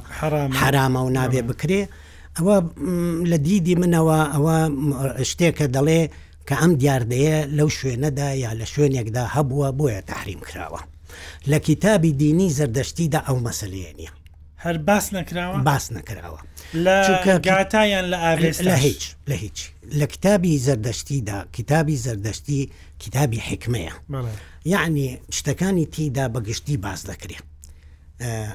حرامە 0.60 1.00
و 1.06 1.10
نابێ 1.16 1.42
بکرێ 1.50 1.82
ئەوە 2.38 2.56
لە 3.30 3.36
دیدی 3.46 3.74
منەوە 3.82 4.18
ئەوە 4.34 4.56
شتێکە 5.30 5.66
دەڵێ 5.76 6.02
کە 6.48 6.54
ئەم 6.60 6.72
دیاردەیە 6.80 7.38
لەو 7.58 7.68
شوێنەدا 7.78 8.28
یا 8.44 8.50
لە 8.60 8.66
شوێنێکدا 8.72 9.24
هەبووە 9.34 9.68
بۆیە 9.78 10.02
تحریم 10.10 10.40
کراوە 10.48 10.80
لە 11.50 11.58
کتابی 11.68 12.12
دینی 12.22 12.48
زەردەشتیدا 12.58 13.20
ئەو 13.28 13.36
مەسلێ 13.46 13.88
نیە 13.98 14.12
هەر 14.64 14.76
باس 14.88 15.06
نکراوە 15.14 15.56
باس 15.68 15.86
نکراوە 15.92 16.40
گاتایان 17.48 18.04
لە 18.12 18.18
لە 18.68 18.74
هیچ 18.84 19.02
لە 19.30 19.34
هیچ 19.42 19.58
لە 20.00 20.06
کتابی 20.14 20.52
زەردەشتیدا 20.66 21.36
کتابی 21.56 21.96
زەردەشتی 22.06 22.60
کتابی 23.02 23.38
حکمەیە 23.48 23.94
یعنی 24.72 25.06
شتەکانی 25.36 25.86
تیدا 25.94 26.26
بەگشتی 26.34 26.76
باز 26.84 27.00
دەکرێت 27.10 27.42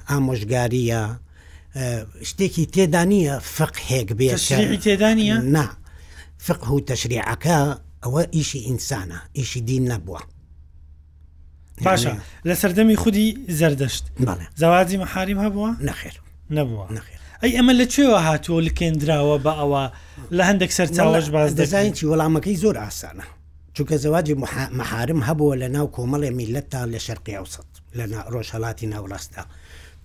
ئامۆژگاریە 0.10 1.02
شتێکی 2.32 2.66
تێدانە 2.74 3.38
فق 3.56 3.76
هێک 3.90 4.10
بێ 4.18 4.30
تێدانە 4.84 5.40
نا 5.56 5.66
فقه 6.48 6.72
و 6.74 6.80
تەشریعەکە 6.80 7.58
ئەوە 8.06 8.22
ئیشی 8.36 8.60
ئینسانە 8.68 9.20
ئیشی 9.38 9.62
دین 9.62 9.84
نەبووە 9.92 10.22
باشە 11.86 12.14
لە 12.48 12.56
سەردەمی 12.62 12.96
خودی 13.04 13.28
زەردەشت 13.60 14.04
زەوازی 14.62 14.98
مەحاریم 15.04 15.40
هەبووە 15.46 15.70
نەخێر 15.88 16.16
نەبووە 16.58 16.86
نەخێر 16.98 17.20
ئەی 17.44 17.52
ئەمە 17.58 17.74
لەکوێوە 17.80 18.20
هاتووە 18.28 18.60
لکێنراوە 18.68 19.38
بە 19.46 19.54
ئەوە 19.60 19.84
لە 20.38 20.44
هەندێک 20.50 20.72
سەرچاوەش 20.78 21.28
باز 21.36 21.50
دەزانین 21.60 21.94
چی 21.98 22.06
وەڵامەکەی 22.12 22.58
زۆر 22.64 22.76
ئاسانە 22.84 23.26
چونکە 23.78 23.96
زەواجی 24.04 24.36
مەحارم 24.80 25.22
هەبووە 25.28 25.56
لە 25.62 25.68
ناو 25.76 25.88
کۆمەڵێ 25.96 26.30
میلەتتا 26.40 26.82
لە 26.94 27.00
شەرقی 27.06 27.36
ئەوسەد 27.38 27.72
لە 27.98 28.06
ڕۆژهڵاتی 28.34 28.86
ناوڕاستدا 28.94 29.44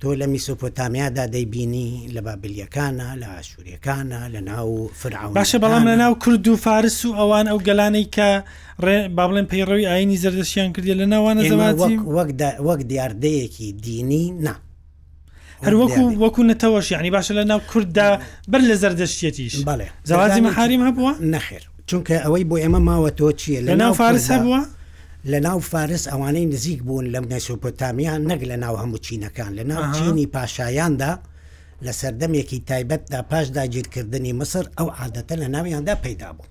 تۆ 0.05 0.15
لە 0.19 0.27
میسۆپۆتامیادا 0.35 1.27
دەیبینی 1.35 2.11
لە 2.15 2.21
بابلیەکانە 2.27 3.09
لە 3.23 3.27
ئاشوریەکانە 3.35 4.31
لە 4.35 4.41
ناو 4.51 4.91
فرعون 4.95 5.35
باشە 5.35 5.59
بەڵام 5.63 5.89
لە 5.91 5.97
ناو 6.03 6.15
کورد 6.15 6.49
و 6.49 6.57
فارس 6.57 7.05
و 7.07 7.13
ئەوان 7.13 7.47
ئەو 7.49 7.59
گەلانەی 7.67 8.07
کە 8.17 8.43
با 9.17 9.23
بڵێن 9.29 9.47
پەیڕەوی 9.53 9.87
ئاینی 9.91 10.17
زەردەشیان 10.23 10.71
کردی 10.75 10.95
لە 11.01 11.07
ناوانە 11.13 11.41
وەک 12.69 12.81
دیاردەیەکی 12.91 13.69
دینی 13.87 14.25
نا 14.31 14.55
هەر 15.67 15.75
وەکو 15.83 16.03
وەکو 16.23 16.43
نەتەوەش 16.51 16.87
ینی 16.91 17.11
باشە 17.17 17.31
لە 17.41 17.45
ناو 17.51 17.61
کووردا 17.73 18.07
بەر 18.53 18.59
لە 18.71 18.77
زەردەشتێتیش 18.83 19.55
بڵێ 19.69 19.89
زەوازی 20.09 20.41
مەحاریم 20.47 20.83
هەبووە 20.89 21.13
نەخێر 21.35 21.63
چونکە 21.91 22.15
ئەوەی 22.25 22.45
بۆ 22.51 22.57
ئێمە 22.65 22.81
ماوە 22.89 23.11
تۆ 23.19 23.31
چیە 23.41 23.61
لە 23.65 23.75
ناو 23.83 23.93
فارس 24.03 24.27
هەبووە؟ 24.35 24.63
لە 25.25 25.41
ناو 25.41 25.61
فارس 25.61 26.09
ئەوانەی 26.09 26.47
نزیک 26.47 26.83
بوون 26.83 27.07
لەم 27.15 27.25
نەسوپۆتامیان 27.33 28.21
نەک 28.33 28.41
لە 28.51 28.57
ناو 28.65 28.77
هەموو 28.77 28.99
چینەکان 29.07 29.53
لە 29.59 29.65
ناو 29.67 29.93
چینی 29.97 30.27
پاشایاندا 30.27 31.13
لە 31.85 31.93
سەردەمێکی 32.01 32.63
تایبەتدا 32.69 33.21
پاش 33.31 33.47
داگیرکردنی 33.59 34.33
مسر 34.33 34.65
ئەو 34.79 34.89
عادەتە 34.99 35.35
لە 35.43 35.49
ناویاندا 35.55 35.95
پەیدا 36.05 36.31
بوو. 36.37 36.47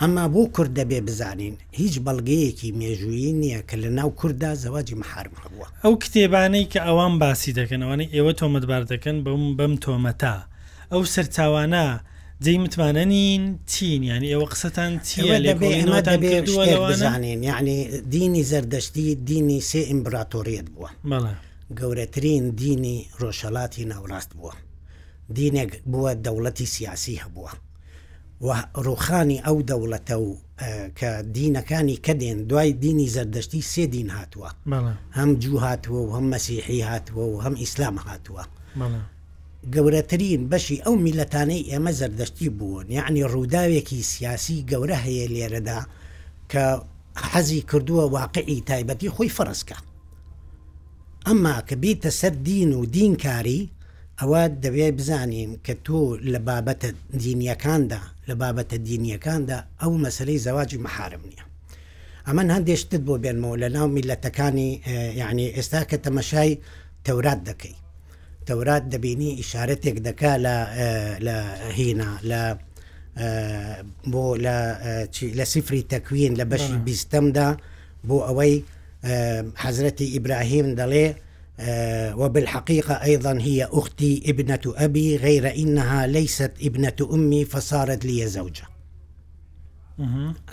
ئەما 0.00 0.24
بۆ 0.34 0.42
کورد 0.54 0.72
دەبێ 0.78 1.00
بزانین 1.08 1.54
هیچ 1.80 1.94
بەڵگەیەکی 2.04 2.74
مێژویی 2.80 3.32
نییە 3.42 3.60
کە 3.68 3.76
لە 3.82 3.90
ناو 3.98 4.10
کووردا 4.18 4.50
زەواجی 4.62 4.94
محارم 5.02 5.32
هەبووە 5.42 5.66
ئەو 5.84 5.94
کتێبانەی 6.02 6.70
کە 6.72 6.80
ئەوان 6.86 7.14
باسی 7.22 7.52
دەکەنەوەی 7.60 8.10
ئێوە 8.14 8.32
تۆمەتبار 8.40 8.82
دەکەن 8.92 9.16
بەم 9.24 9.44
بەم 9.58 9.74
تۆمەتا 9.84 10.36
ئەو 10.92 11.02
سەرچاوانە 11.14 11.86
جێ 12.44 12.54
متمانەنین 12.64 13.42
چین 13.70 14.02
ینی 14.10 14.26
ئێوە 14.32 14.46
قسەتان 14.52 14.92
بزانین 16.90 17.40
یعنی 17.50 17.78
دینی 18.14 18.42
زەردەشتی 18.52 19.06
دینی 19.30 19.60
سێ 19.70 19.78
ئیمبراتۆریت 19.90 20.66
بووە 20.74 20.90
گەورەترین 21.78 22.44
دینی 22.62 22.98
ڕۆژەڵاتی 23.20 23.84
ناوڕاست 23.90 24.30
بووە 24.38 24.52
دینێک 25.36 25.70
بووە 25.92 26.12
دەوڵەتی 26.24 26.66
سیاسی 26.76 27.16
هەبووە 27.24 27.52
و 28.46 28.48
ڕوخانی 28.86 29.38
ئەو 29.46 29.58
دەوڵەتە 29.70 30.16
و 30.26 30.30
کە 30.98 31.10
دینەکانی 31.36 31.96
کە 32.06 32.12
دێن 32.20 32.38
دوای 32.50 32.70
دینی 32.84 33.08
زەردەشتی 33.16 33.62
سێ 33.72 33.84
دین 33.94 34.08
هاتووە 34.16 34.50
هەم 35.18 35.30
جوو 35.42 35.58
هاتووە 35.66 36.00
و 36.06 36.10
هەم 36.16 36.26
مەسیحی 36.34 36.82
هاتووە 36.90 37.24
و 37.34 37.40
هەم 37.44 37.54
ئیسلام 37.62 37.96
هاتووە 38.06 38.42
گەورەترین 39.74 40.42
بەشی 40.50 40.82
ئەو 40.84 40.94
میلەتانەی 41.04 41.66
ئێمە 41.70 41.92
زەردەشتی 42.00 42.48
بوون 42.58 42.86
یعنی 42.98 43.22
ڕووداوێکی 43.32 44.00
سیاسی 44.12 44.64
گەورە 44.70 44.98
هەیە 45.06 45.26
لێرەدا 45.34 45.80
کە 46.52 46.64
حەزی 47.30 47.60
کردووە 47.70 48.04
واقعی 48.16 48.64
تایبەتی 48.68 49.12
خۆی 49.14 49.34
فەرستکە 49.36 49.78
ئەمما 51.26 51.56
کە 51.68 51.74
بیتە 51.82 52.10
سەر 52.20 52.34
دین 52.48 52.70
و 52.78 52.82
دینکاری 52.96 53.60
ئەوە 54.20 54.42
دەوێت 54.64 54.94
بزانین 54.98 55.50
کە 55.66 55.72
تۆ 55.84 55.98
لە 56.32 56.40
بابەتە 56.48 56.90
دینیەکاندا 57.22 58.02
لە 58.28 58.34
بابەتە 58.42 58.76
دینیەکاندا 58.88 59.58
ئەو 59.82 59.92
مەسلەی 60.04 60.42
زەواجی 60.44 60.82
مەحارم 60.84 61.22
نییە 61.30 61.44
ئەمە 62.26 62.42
هەندێشتت 62.56 63.02
بۆ 63.06 63.14
بێنمەوە 63.22 63.56
لە 63.62 63.68
ناو 63.76 63.86
میلەتەکانی 63.96 64.68
یعنی 65.20 65.46
ئێستا 65.56 65.82
کە 65.90 65.96
تەمەشای 66.04 66.52
تەورات 67.04 67.40
دەکەی 67.48 67.76
تەورات 68.48 68.84
دەبینی 68.94 69.30
ئیشارەتێک 69.42 69.96
دەکا 70.08 70.34
لە 71.26 71.36
هینا 71.78 72.10
لە 72.30 72.42
بۆ 74.12 74.26
لە 75.38 75.44
سفری 75.52 75.82
تەکوین 75.90 76.32
لە 76.40 76.44
بەشی 76.52 76.76
بیستەمدا 76.86 77.48
بۆ 78.08 78.16
ئەوەی 78.28 78.54
حەزرەتی 79.62 80.12
ئیبراهیم 80.14 80.66
دەڵێ 80.80 81.06
وبالحقيقة 82.20 82.94
أيضا 83.08 83.32
هي 83.46 83.64
أختي 83.64 84.22
ابنة 84.30 84.64
أبي 84.84 85.16
غير 85.16 85.44
إنها 85.56 86.06
ليست 86.06 86.52
ابنة 86.62 86.96
أمي 87.12 87.44
فصارت 87.44 88.04
لي 88.06 88.26
زوجة 88.26 88.66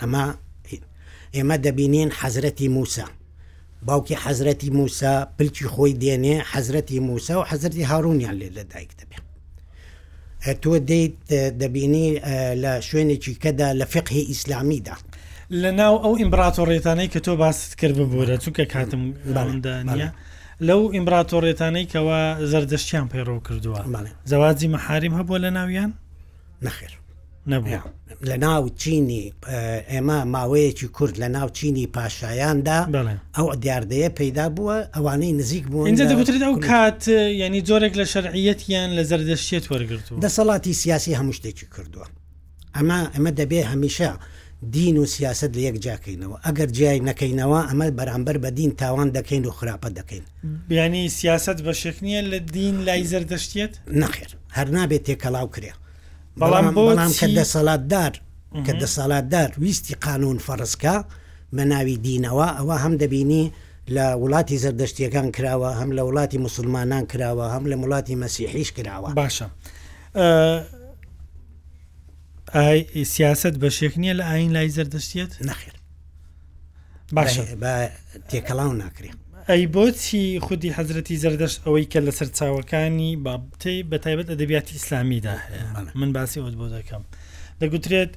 أما 0.02 0.36
إما 1.40 1.56
دبينين 1.56 2.12
حزرتي 2.12 2.68
موسى 2.68 3.04
باوکی 3.82 4.14
حەزرەتی 4.24 4.70
موسا 4.70 5.26
پلکی 5.38 5.64
خۆی 5.64 5.94
دێنێ 6.02 6.36
حەزرەتی 6.52 6.98
موسا 6.98 7.34
و 7.40 7.44
حەزرتی 7.50 7.82
هاروونیان 7.90 8.34
لێ 8.38 8.50
لە 8.56 8.64
دایک 8.74 8.90
دەبێ 9.00 9.18
تۆ 10.62 10.70
دەیت 10.88 11.14
دەبینی 11.60 12.08
لە 12.62 12.72
شوێنێکی 12.88 13.34
کەدا 13.42 13.68
لە 13.80 13.84
فقهی 13.94 14.22
ئیسلامیدا 14.30 14.96
لە 15.62 15.70
ناو 15.80 15.94
ئەو 16.04 16.14
ئیمبراتۆڕێتانەی 16.22 17.08
کە 17.12 17.18
تۆ 17.26 17.32
باست 17.40 17.74
کرد 17.80 17.94
ببوورە 17.98 18.36
چووکە 18.44 18.64
کاتم 18.72 19.02
باندانە 19.34 20.08
لەو 20.68 20.80
ئیمبراتۆڕێتانەی 20.96 21.86
کەەوە 21.92 22.20
زەردەشتیان 22.50 23.06
پەیڕۆ 23.12 23.36
کردووە 23.46 23.80
زەوازی 24.30 24.68
مەحاریم 24.74 25.14
هەبووە 25.18 25.38
لە 25.44 25.50
ناویان 25.56 25.90
نەخێر 26.66 26.92
لە 28.28 28.36
ناو 28.44 28.68
چینی 28.82 29.32
ئێمە 29.90 30.18
ماوەیەکی 30.34 30.84
کورد 30.96 31.14
لە 31.22 31.28
ناو 31.36 31.48
چینی 31.58 31.86
پاشایاندا 31.96 32.78
ئەو 33.38 33.46
دیاردەیە 33.64 34.10
پەیدا 34.20 34.46
بووە 34.56 34.76
ئەوانەی 34.96 35.32
نزیک 35.40 35.64
بوو 35.70 35.86
اینجا 35.86 36.04
دەگوترێت 36.12 36.42
ئەو 36.48 36.56
کات 36.68 37.00
ینی 37.42 37.62
زۆرێک 37.68 37.94
لە 38.00 38.04
شەرعەتیان 38.12 38.90
لە 38.98 39.02
زەردەشتێت 39.10 39.64
وەرگرتو 39.72 40.20
دەسەڵاتی 40.24 40.72
سیاسی 40.82 41.16
هەموو 41.20 41.32
شتێکی 41.38 41.66
کردووە 41.74 42.06
ئەمە 42.76 42.98
ئەمە 43.14 43.30
دەبێ 43.40 43.60
هەمیشە 43.72 44.10
دین 44.76 44.96
و 44.98 45.06
سیاست 45.14 45.50
لە 45.56 45.60
یەک 45.68 45.76
جاکەینەوە 45.86 46.36
ئەگەر 46.46 46.68
جیای 46.76 47.00
نەکەینەوە 47.08 47.60
ئەمە 47.70 47.86
بەرامبەر 47.98 48.36
بە 48.44 48.50
دین 48.58 48.70
تاوان 48.80 49.08
دەکەین 49.18 49.44
و 49.46 49.50
خراپە 49.58 49.88
دەکەین 49.98 50.24
بیانی 50.68 51.08
سیاست 51.18 51.58
بەشێک 51.66 51.96
نییە 52.04 52.20
لە 52.30 52.38
دین 52.56 52.76
لای 52.86 53.04
زەردەشتێت 53.12 53.74
نەخێر 54.00 54.30
هەر 54.56 54.68
نابێت 54.76 55.02
تێکەڵاو 55.06 55.48
کرێ 55.56 55.72
بەڵام 56.40 56.66
بۆڵام 56.76 57.10
کە 57.20 57.26
دەسەڵاتدار 57.38 58.12
کە 58.66 58.72
دەسەڵاتدار 58.82 59.48
ویستی 59.62 59.94
قانون 60.06 60.38
فەرزکە 60.46 60.96
بە 61.56 61.62
ناوی 61.72 61.96
دینەوە 62.06 62.48
ئەوە 62.58 62.76
هەم 62.84 62.94
دەبینی 63.02 63.44
لە 63.94 64.04
وڵاتی 64.22 64.56
زەردەشتیەکان 64.64 65.26
کراوە 65.36 65.70
هەم 65.80 65.90
لە 65.96 66.02
وڵاتی 66.08 66.38
مسلمانان 66.46 67.04
کراوە 67.12 67.46
هەم 67.54 67.64
لە 67.70 67.76
وڵاتی 67.82 68.14
مەسیحیش 68.24 68.70
کراوە 68.76 69.10
باشە 69.20 69.46
سیاست 73.14 73.54
بە 73.62 73.68
شێک 73.78 73.94
نییە 74.00 74.14
لە 74.20 74.24
ئاین 74.30 74.50
لای 74.56 74.68
زەردەشتێت 74.76 75.32
نەخیر 75.48 75.74
باشە 77.16 77.44
بە 77.62 77.72
تێکەڵاو 78.30 78.72
ناکرێن 78.82 79.18
ئەی 79.50 79.64
بۆچی 79.74 80.22
خودی 80.46 80.70
حەزرەتی 80.78 81.16
زەردەشت 81.24 81.58
ئەوەی 81.64 81.86
کە 81.92 81.98
لە 82.06 82.12
سەر 82.18 82.28
چاوەکانی 82.38 83.10
بابتەی 83.26 83.78
بە 83.90 83.96
تایبەت 84.04 84.28
ئەدەبیاتی 84.32 84.74
ئیسلامیدا 84.78 85.36
هەیە 85.44 85.64
من 86.00 86.10
باسی 86.16 86.38
ئەوت 86.42 86.56
بۆ 86.60 86.66
دەکەم 86.76 87.02
دەگوترێت 87.60 88.12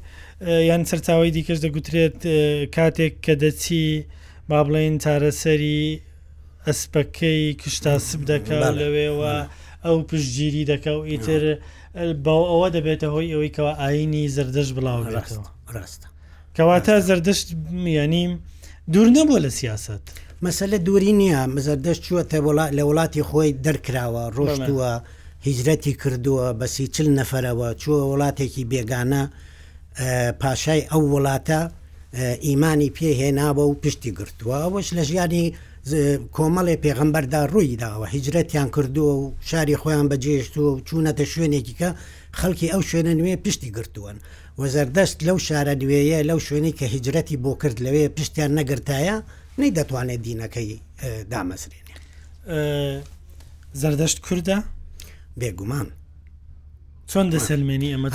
یان 0.70 0.82
سەرچاوی 0.90 1.30
دیکەش 1.36 1.60
دەگوترێت 1.66 2.18
کاتێک 2.76 3.14
کە 3.26 3.34
دەچی 3.44 3.86
با 4.50 4.60
بڵێن 4.68 4.96
چارەسەری 5.04 5.80
ئەسپەکەی 6.68 7.42
کشتاسب 7.62 8.22
دەکە 8.32 8.58
لەوێەوە 8.80 9.36
ئەو 9.86 9.96
پشتگیری 10.10 10.68
دەکە 10.72 10.92
و 10.98 11.04
ئیتر 11.12 11.44
باو 12.26 12.44
ئەوە 12.52 12.68
دەبێتە 12.76 13.08
هۆی 13.14 13.32
ئەوەی 13.34 13.52
کەەوە 13.56 13.74
ئاینی 13.82 14.32
زەردەشت 14.36 14.72
بڵاو 14.78 15.02
ڕاستە 15.74 16.08
کەواتە 16.56 16.96
زەردەشت 17.08 17.48
میانیم 17.86 18.32
دوور 18.90 19.10
نەبووە 19.18 19.40
لە 19.46 19.50
سیاست 19.60 20.02
مەسلە 20.46 20.78
دووری 20.88 21.14
نییە 21.22 21.42
مزەر 21.56 21.78
دەست 21.86 22.02
چووە 22.06 22.24
تە 22.32 22.38
لە 22.78 22.84
وڵاتی 22.90 23.22
خۆی 23.30 23.52
دەرکراوە 23.66 24.24
ڕۆشتووە 24.36 24.92
هیجرەتی 25.48 25.94
کردووە 26.02 26.46
بەسی 26.60 26.86
چل 26.96 27.08
نەفەرەوە 27.20 27.68
چووە 27.82 28.04
وڵاتێکی 28.12 28.64
بێگانە 28.72 29.22
پاشای 30.42 30.82
ئەو 30.92 31.02
وڵاتە 31.14 31.60
ئیمانی 32.46 32.90
پێهێنابە 32.98 33.62
و 33.68 33.74
پشتی 33.84 34.12
گرتووە 34.20 34.56
ئەوەش 34.64 34.88
لە 34.98 35.02
ژیانی 35.10 35.44
کۆمەڵی 36.36 36.78
پێغمبەردا 36.84 37.42
ڕوویداوە 37.54 38.08
هیجرەتیان 38.16 38.68
کردووە 38.76 39.14
و 39.22 39.26
شاری 39.50 39.76
خۆیان 39.82 40.08
بەجێشتووە 40.12 40.58
و 40.72 40.80
چوونەتە 40.88 41.24
شوێنێکی 41.34 41.74
کە 41.80 41.90
خەڵکی 42.40 42.68
ئەو 42.74 42.82
شوێنە 42.90 43.14
نوێ 43.20 43.36
پشتی 43.46 43.72
گرتوون 43.78 44.18
وەزەردەست 44.62 45.18
لەو 45.28 45.38
شارە 45.48 45.74
نوێیە 45.82 46.20
لەو 46.30 46.40
شوێنی 46.48 46.74
کە 46.80 46.86
هجرەتی 46.94 47.38
بۆ 47.44 47.52
کرد 47.62 47.78
لەوەیە 47.86 48.10
پشتیان 48.18 48.52
نەگرتایە 48.60 49.18
نەی 49.60 49.72
دەتوانێت 49.78 50.22
دینەکەی 50.28 50.72
دامەسرێنێ 51.32 51.84
زەردەشت 53.82 54.18
کووردە 54.26 54.58
بێگومان 55.40 55.88
چۆن 57.12 57.28
دەسلمێنی 57.34 57.90
ئەمە 57.94 58.10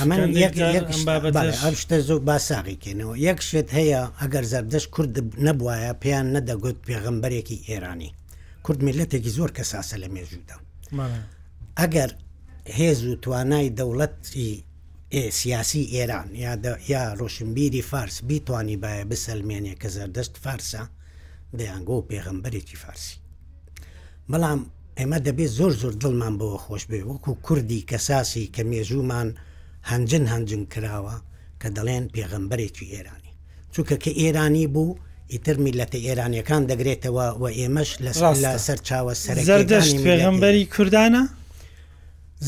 شتە 1.80 1.96
زۆر 2.08 2.20
باساغیکەنەوە 2.28 3.14
یەک 3.28 3.40
شێت 3.48 3.68
هەیە 3.78 4.00
ئەگەر 4.20 4.44
زەردەشت 4.52 4.88
کورد 4.94 5.14
نەبواە 5.46 5.92
پێیان 6.02 6.26
نەدەگوت 6.36 6.78
پێغمبەرێکی 6.88 7.58
ئێرانی 7.68 8.10
کورد 8.64 8.80
میلەتێکی 8.86 9.30
زۆر 9.36 9.50
کە 9.56 9.64
ساسە 9.72 9.96
لە 10.02 10.08
مێژوودا 10.14 10.56
ئەگەر 11.80 12.10
هێز 12.78 12.98
و 13.04 13.16
توانای 13.24 13.68
دەوڵەتی 13.78 14.48
سیاسی 15.40 15.82
ئێران 15.94 16.28
یا 16.92 17.02
ڕۆشنبیری 17.20 17.82
فارس 17.90 18.16
بیتوانی 18.28 18.76
باە 18.82 19.02
بسەلمێنێ 19.10 19.74
کە 19.82 19.88
زەردەست 19.96 20.34
فارسە 20.44 20.82
دەیانگۆ 21.58 21.92
و 21.96 22.06
پێغمبەرێکی 22.10 22.76
فارسی 22.82 23.16
بەڵام 24.30 24.60
ئێمە 24.98 25.18
دەبێت 25.26 25.50
زۆر 25.58 25.72
زۆر 25.80 25.94
دڵمان 26.02 26.34
بەوە 26.40 26.58
خۆش 26.64 26.84
بێ 26.90 27.00
وەکو 27.10 27.32
کوردی 27.46 27.86
کەساسی 27.90 28.50
کە 28.54 28.62
مێژومان 28.70 29.28
هەنجن 29.90 30.24
هەنجن 30.32 30.62
کراوە 30.72 31.16
کە 31.62 31.68
دەڵێن 31.76 32.04
پێغمبەرێکی 32.14 32.86
ئێرانی 32.94 33.32
چونکە 33.72 33.96
کە 34.02 34.10
ئێرانی 34.20 34.66
بوو 34.74 34.98
ئیتر 35.32 35.56
میلەتە 35.64 35.98
ئێرانیەکان 36.06 36.62
دەگرێتەوە 36.70 37.24
و 37.42 37.44
ئێمەش 37.58 37.90
لە 38.04 38.12
سەر 38.66 38.78
چاوە 38.88 39.12
سەر 39.24 39.36
زەردەشت 39.50 39.96
پێغمبەری 40.06 40.64
کوردانە؟ 40.74 41.22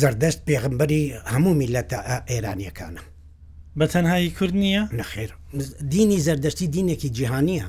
زەردەست 0.00 0.40
پێغمبەری 0.46 1.04
هەموو 1.32 1.58
میلەتە 1.62 1.98
ئێرانیەکانە 2.30 3.00
بە 3.78 3.86
تەنهایی 3.92 4.30
کورد 4.38 4.54
نییە 4.62 4.82
نەخێر 4.98 5.30
دینی 5.94 6.18
زەردەشتی 6.26 6.66
دینێکی 6.76 7.08
جیهانیە 7.16 7.66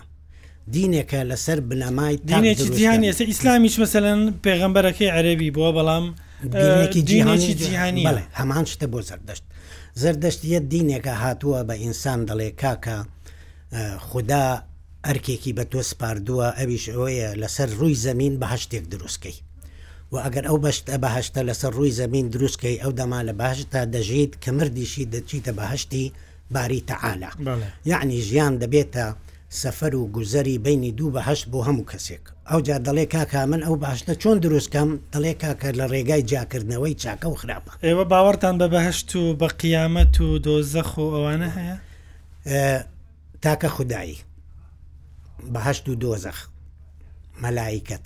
دینێکە 0.76 1.22
لەسەر 1.32 1.60
بنەمای 1.70 2.16
دینێکی 2.30 2.70
جیهانی 2.78 3.08
ئێستا 3.12 3.24
ئیسلامیش 3.32 3.76
مەسەن 3.82 4.20
پێغمبەرەکەی 4.46 5.10
عەربی 5.18 5.50
بووە 5.56 5.72
بەڵام 5.78 6.06
دینێکی 6.44 7.02
جیهانی 7.10 7.54
جیهانی 7.62 8.04
هەمان 8.40 8.66
شتە 8.72 8.86
بۆ 8.92 9.00
زەردەشت 9.10 9.46
زەردەشتیە 10.02 10.60
دینێکە 10.72 11.14
هاتووە 11.24 11.60
بە 11.68 11.74
ئینسان 11.84 12.20
دەڵێ 12.30 12.50
کاکە 12.62 12.98
خوددا 14.08 14.46
ئەرکێکی 15.08 15.52
بە 15.58 15.64
تۆ 15.72 15.80
سپاردووە 15.92 16.48
ئەویش 16.60 16.86
ئەوەیە 16.96 17.30
لەسەر 17.42 17.70
ڕووی 17.80 17.96
زمین 18.08 18.34
بە 18.42 18.46
هەشتێک 18.54 18.84
دروستکەی 18.94 19.36
و 20.14 20.16
ئەگەر 20.26 20.46
ئەو 20.50 20.58
بەشتە 20.66 20.96
بەهشتە 21.04 21.40
لەسەر 21.50 21.72
ڕووی 21.78 21.92
زمین 22.02 22.26
دروستکەی 22.34 22.78
ئەو 22.82 22.92
دەما 23.00 23.20
لە 23.30 23.34
باشتا 23.42 23.82
دەژیت 23.94 24.32
کە 24.44 24.50
مردیشی 24.58 25.10
دەچیتە 25.14 25.52
بەهشتی 25.60 26.06
باری 26.54 26.82
تەعالا 26.90 27.32
یعنی 27.92 28.18
ژیان 28.28 28.54
دەبێتە 28.62 29.06
سەفەر 29.62 29.94
و 29.96 30.08
گوزەری 30.16 30.58
بینی 30.66 30.92
دوو 30.98 31.12
بەهشت 31.18 31.46
بۆ 31.52 31.60
هەموو 31.68 31.90
کەسێک 31.92 32.26
ئەو 32.50 32.60
جا 32.68 32.78
دەڵێ 32.88 33.06
کاکا 33.16 33.46
من 33.46 33.62
ئەو 33.68 33.76
باشتە 33.84 34.14
چۆن 34.22 34.38
دروستکەم 34.44 34.90
دەڵێ 35.14 35.34
کاکە 35.44 35.70
لە 35.80 35.86
ڕێگای 35.94 36.22
جاکردنەوەی 36.32 36.96
چاکە 37.04 37.26
و 37.30 37.36
خراپە 37.42 37.74
ئێوە 37.86 38.04
باوەڕتان 38.12 38.56
بە 38.62 38.68
بەهشت 38.74 39.10
و 39.16 39.36
بە 39.40 39.48
قیامەت 39.62 40.16
و 40.22 40.30
دۆزەخ 40.46 40.92
و 41.02 41.06
ئەوانە 41.16 41.50
هەیە 41.58 41.76
تاکە 43.44 43.68
خودایی 43.76 44.18
بەهشت 45.54 45.86
و 45.90 45.94
دۆزەخ 46.04 46.38
مەلایکت 47.44 48.06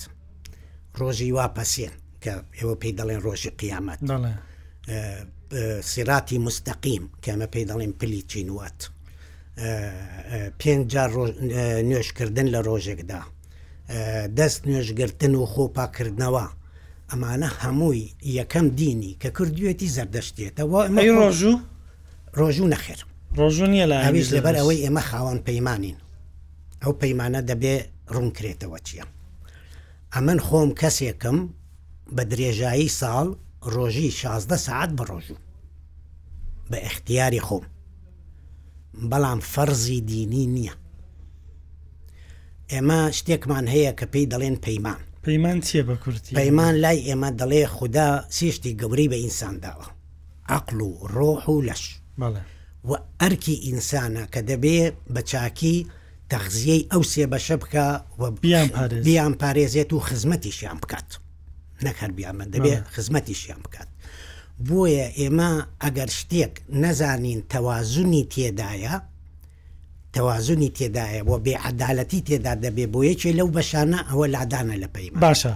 ڕۆژی 1.01 1.27
واپەسێن 1.38 1.93
کە 2.23 2.34
ئێوە 2.60 2.75
پێی 2.82 2.93
دەڵێن 2.99 3.19
ڕۆژی 3.25 3.51
قیامەت 3.62 3.99
سیراتی 5.89 6.38
مستەقیم 6.47 7.03
کەمە 7.23 7.47
پێی 7.53 7.65
دەڵێن 7.69 7.93
پلی 7.99 8.21
چینوات 8.32 8.79
پێنج 10.62 10.93
نوێشکردن 11.89 12.47
لە 12.53 12.60
ڕۆژێکدا 12.67 13.21
دەست 14.38 14.62
نوێژگرتن 14.71 15.34
و 15.41 15.43
خۆپاکردنەوە 15.53 16.45
ئەمانە 17.12 17.49
هەمووی 17.62 18.06
یەکەم 18.39 18.65
دینی 18.82 19.13
کە 19.21 19.29
کردوێتی 19.38 19.89
زەردەشتێتەوە 19.97 20.79
ڕۆژوو 21.17 21.56
ڕۆژوو 22.39 22.67
نەخێر 22.73 22.99
ڕۆژوو 23.39 23.67
نیە 23.73 23.86
لە 23.91 23.95
هەویش 24.08 24.27
لەبەر 24.36 24.56
ئەوەی 24.62 24.84
ئێمە 24.86 25.01
خاوەن 25.10 25.39
پەیمانین 25.47 25.97
ئەو 26.84 26.93
پەیمانە 27.01 27.41
دەبێ 27.51 27.75
ڕوونکرێتەوە 28.15 28.79
چیە 28.88 29.06
ئەمن 30.15 30.39
خۆم 30.47 30.69
کەسێکم 30.82 31.38
بە 32.15 32.23
درێژایی 32.32 32.89
ساڵ 32.99 33.28
ڕۆژی 33.73 34.10
16 34.21 34.58
سعات 34.65 34.89
بە 34.97 35.04
ڕۆژوو 35.10 35.38
بە 36.71 36.78
اختیاری 36.89 37.41
خۆم 37.47 37.65
بەڵام 39.10 39.39
فەرزی 39.54 40.02
دینی 40.12 40.45
نییە 40.56 40.76
ئێمە 42.71 42.99
شتێکمان 43.17 43.65
هەیە 43.73 43.91
کە 43.99 44.06
پێی 44.13 44.26
دەڵێن 44.34 44.58
پەیمان 44.65 45.02
پەیمان 45.26 45.60
چیە 45.67 45.84
بە 45.89 45.95
کورتی 46.04 46.36
پەیمان 46.39 46.73
لای 46.84 46.99
ئێمە 47.08 47.30
دەڵێ 47.39 47.63
خوددا 47.76 48.10
سیشتی 48.36 48.78
گەوری 48.82 49.08
بە 49.12 49.17
ئینسانداوە 49.23 49.88
عقل 50.56 50.78
و 50.82 50.89
ڕۆح 51.15 51.43
و 51.49 51.62
لەش 51.67 51.84
و 52.88 52.91
ئەرکی 53.21 53.56
ئینسانە 53.67 54.23
کە 54.34 54.39
دەبێ 54.49 54.80
بە 55.13 55.21
چاکی 55.32 55.78
تەغزیەی 56.34 56.84
ئەو 56.91 57.04
سێبەشە 57.13 57.56
بکە 57.63 57.86
بیان 59.06 59.34
پارێزێت 59.41 59.89
و 59.93 60.00
خزمەتیشیان 60.08 60.78
بکات 60.84 61.10
نەکەر 61.86 62.12
بیامە 62.17 62.46
دەبێت 62.54 62.84
خزمەتیشیان 62.96 63.60
بکات 63.65 63.89
بۆیە 64.67 65.08
ئێمە 65.19 65.52
ئەگەر 65.84 66.10
شتێک 66.19 66.54
نەزانین 66.84 67.39
تەوازنی 67.54 68.24
تێدایە 68.34 68.93
تەوازنی 70.15 70.69
تێدایە 70.78 71.22
بۆ 71.28 71.36
بێعادالەتی 71.46 72.19
تێدا 72.28 72.54
دەبێ 72.65 72.86
بۆ 72.93 73.00
یەکێ 73.10 73.32
لەو 73.39 73.48
بەشانە 73.56 74.00
ئەوە 74.10 74.26
لادانە 74.34 74.76
لە 74.84 74.88
پەیما 74.96 75.19
باشە 75.26 75.54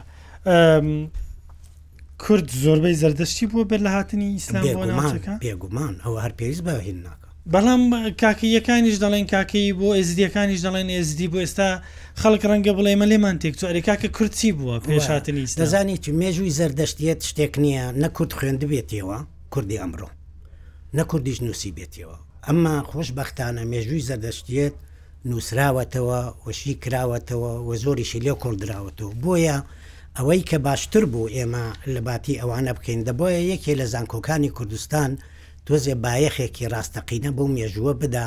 کورد 2.23 2.47
زۆربەی 2.63 2.95
زەردەشتی 3.01 3.45
بووە 3.51 3.63
بەر 3.69 3.81
لە 3.85 3.89
هاتنی 3.95 4.27
ئیسلام 4.35 4.63
بێگومان 5.43 5.95
ئەوە 6.03 6.19
هەر 6.25 6.33
پێویست 6.39 6.63
بەهێن 6.67 6.99
ناکە 7.05 7.26
بەڵام 7.53 7.81
کاکیەکانیش 8.21 8.95
دەڵێن 9.03 9.25
کاکەی 9.33 9.67
بۆ 9.79 9.87
ئزدیەکانیش 10.01 10.61
دەڵێن 10.67 10.87
ئزدی 10.99 11.27
بۆ 11.31 11.37
ئێستا 11.43 11.69
خەڵک 12.21 12.43
ڕەنگە 12.49 12.73
بڵێ 12.77 12.93
مە 13.01 13.05
لێمان 13.11 13.35
تێکچواری 13.41 13.81
کاکە 13.87 14.07
کورتی 14.17 14.51
بووە 14.57 14.75
پێشاتنی 14.87 15.45
دەزانی 15.61 15.97
تو 16.03 16.09
مێژووی 16.21 16.55
زەردەشتێت 16.59 17.19
شتێک 17.29 17.53
نییە 17.63 17.85
نەکورد 18.01 18.31
خوێند 18.37 18.61
بێتەوە 18.71 19.17
کوردی 19.53 19.77
ئەمڕۆ 19.81 20.09
نەکردیش 20.97 21.37
نووسی 21.45 21.71
بێتەوە 21.77 22.17
ئەمما 22.47 22.75
خۆش 22.89 23.09
بەختانە 23.17 23.63
مێژووی 23.71 24.05
زەردەشتێت 24.09 24.75
نووسراوەتەوە 25.29 26.19
وەشی 26.45 26.73
کراوەتەوە 26.83 27.51
وە 27.67 27.75
زۆریشی 27.83 28.23
لێ 28.25 28.33
کۆڵدراوەتەوە 28.43 29.11
بۆیە 29.23 29.57
ئەوەی 30.17 30.41
کە 30.49 30.57
باشتر 30.67 31.03
بوو 31.11 31.29
ئێمە 31.35 31.65
لە 31.93 32.01
باتی 32.07 32.39
ئەوانە 32.41 32.71
بکەین 32.77 33.01
دەبە 33.07 33.27
یەکێ 33.53 33.73
لە 33.81 33.85
زانکۆکانی 33.93 34.49
کوردستان 34.57 35.11
تۆزێ 35.67 35.95
بایەخێکی 36.05 36.65
ڕاستەقینە 36.73 37.31
بۆ 37.37 37.43
مێژووە 37.55 37.93
بدا 38.01 38.25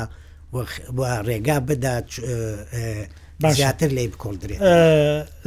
ڕێگا 1.27 1.57
بدا 1.69 1.95
زیاتر 3.57 3.89
لی 3.97 4.07
بکۆڵدرێت 4.13 4.59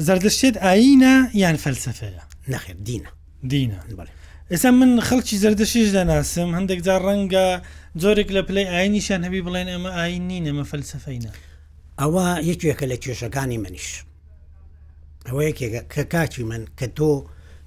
زەردەشتێت 0.06 0.56
ئاینە 0.66 1.14
یان 1.42 1.56
فەلسفەیە 1.64 2.22
نەخێر 2.52 2.76
دینە 2.86 3.10
دینە 3.52 3.78
ئێستا 4.52 4.70
من 4.80 4.90
خەڵکی 5.08 5.36
زەردەشیش 5.44 5.88
دەناسم 5.96 6.48
هەندێک 6.58 6.80
جار 6.86 7.00
ڕەنگە 7.08 7.46
جۆرێک 8.00 8.28
لە 8.36 8.42
پلەی 8.48 8.66
ئاینیشان 8.74 9.20
هەبی 9.26 9.40
بڵێن 9.46 9.68
ئەمە 9.74 9.90
ئاین 9.98 10.22
نین 10.30 10.44
ئەمە 10.48 10.64
فەلسفەینە 10.70 11.30
ئەوە 12.00 12.26
یەکێکە 12.50 12.86
لە 12.92 12.96
کێشەکانی 13.04 13.58
منیش 13.64 13.88
ئەوە 15.28 15.40
یەکێکە 15.48 15.82
کە 15.92 16.02
کاچی 16.12 16.42
من 16.50 16.62
کە 16.78 16.86
تۆ 16.98 17.12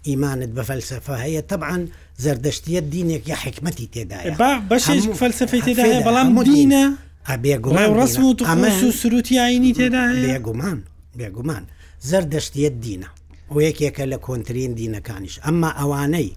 ئیمانت 0.08 0.52
بە 0.58 0.64
فەلسفە 0.70 1.14
هەیە 1.24 1.42
تەبعاان 1.50 1.84
زەردەشتیە 2.26 2.82
دینێک 2.94 3.24
یا 3.32 3.38
حکمەتی 3.44 3.88
تێدا 3.94 4.18
بەشێک 4.72 5.04
فەلسفی 5.22 5.62
تێدا 5.66 6.00
بەڵام 6.08 6.28
دینە 6.54 6.84
ڕسم 8.02 8.22
و 8.30 8.34
ئەمە 8.50 8.70
سروتی 9.02 9.36
ئاینی 9.44 9.72
تێدا 9.80 10.04
بێگومان 10.26 10.80
بێگومان 11.20 11.64
زەردەشتیە 12.10 12.70
دینە 12.84 13.10
و 13.54 13.58
یەکێکە 13.68 14.04
لە 14.12 14.18
کۆنتترین 14.26 14.72
دینەکانیش 14.80 15.36
ئەمما 15.46 15.70
ئەوانەی 15.80 16.30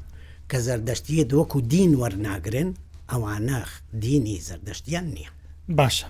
کە 0.50 0.58
زەردەشتیە 0.66 1.24
دووەکو 1.30 1.58
دین 1.72 1.92
وەرناگرن 2.00 2.70
ئەوانە 3.12 3.60
دینی 4.04 4.36
زەردەشتیان 4.48 5.06
نییە 5.14 5.30
باشە 5.78 6.06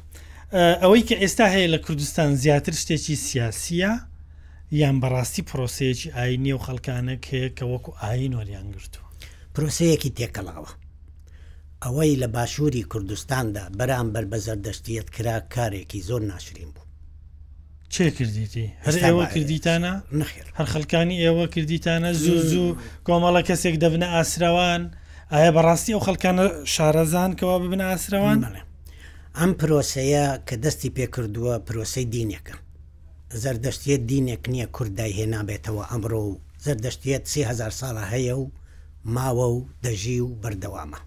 ئەوەی 0.82 1.02
کە 1.08 1.16
ئێستا 1.22 1.46
هەیە 1.54 1.68
لە 1.74 1.78
کوردستان 1.86 2.30
زیاتر 2.42 2.74
شتێکی 2.82 3.16
سیاسیە 3.26 3.92
یان 4.80 4.96
بەڕاستی 5.02 5.42
پرۆسەیەکی 5.48 6.08
ئاینی 6.16 6.52
و 6.56 6.60
خەڵکانە 6.66 7.14
کێ 7.26 7.42
کە 7.58 7.64
وەکو 7.72 7.90
ئاین 8.02 8.32
وەریان 8.38 8.66
گرتووە 8.76 9.09
پرۆسەیەکی 9.56 10.12
تێکەڵاوە 10.18 10.72
ئەوەی 11.84 12.18
لە 12.22 12.28
باشووری 12.34 12.82
کوردستاندا 12.92 13.64
بەرامبەر 13.78 14.24
بە 14.30 14.38
زەردەشتیت 14.46 15.08
کرا 15.14 15.36
کارێکی 15.54 16.00
زۆر 16.08 16.22
ناشرین 16.30 16.70
بوو 16.74 16.84
چێ 17.92 18.06
کردیتی 18.18 18.64
هەر 18.86 18.96
ئێوە 19.04 19.24
کردیتانە 19.34 19.92
نخیر 20.20 20.46
هەر 20.58 20.66
خەلکانی 20.72 21.18
ئێوە 21.24 21.46
کردیتانە 21.54 22.10
زوو 22.22 22.42
زوو 22.52 22.76
کۆمەڵە 23.06 23.40
کەسێک 23.48 23.76
دەبنە 23.82 24.06
ئاسراوان 24.14 24.82
ئایا 25.32 25.50
بەڕاستی 25.56 25.94
ئەو 25.94 26.00
خەلکانە 26.08 26.44
شارەزانکەوە 26.74 27.54
ببنە 27.62 27.84
ئاسراوان 27.90 28.38
بڵێ 28.46 28.62
ئەم 29.38 29.52
پرۆسەیە 29.60 30.26
کە 30.48 30.54
دەستی 30.64 30.94
پێکردووە 30.96 31.54
پرۆسەی 31.66 32.04
دینێکە 32.14 32.56
زەردەشتیت 33.42 34.02
دینێک 34.10 34.42
نییە 34.52 34.66
کوردای 34.76 35.12
هێنابێتەوە 35.18 35.82
ئەمڕۆ 35.90 36.20
و 36.28 36.40
زەردەشتیت 36.64 37.24
30هزار 37.34 37.72
ساڵە 37.80 38.04
هەیە 38.12 38.34
و 38.40 38.44
ماوە 39.06 39.46
و 39.56 39.66
دەژی 39.84 40.20
و 40.20 40.28
بەردەوامە 40.42 40.98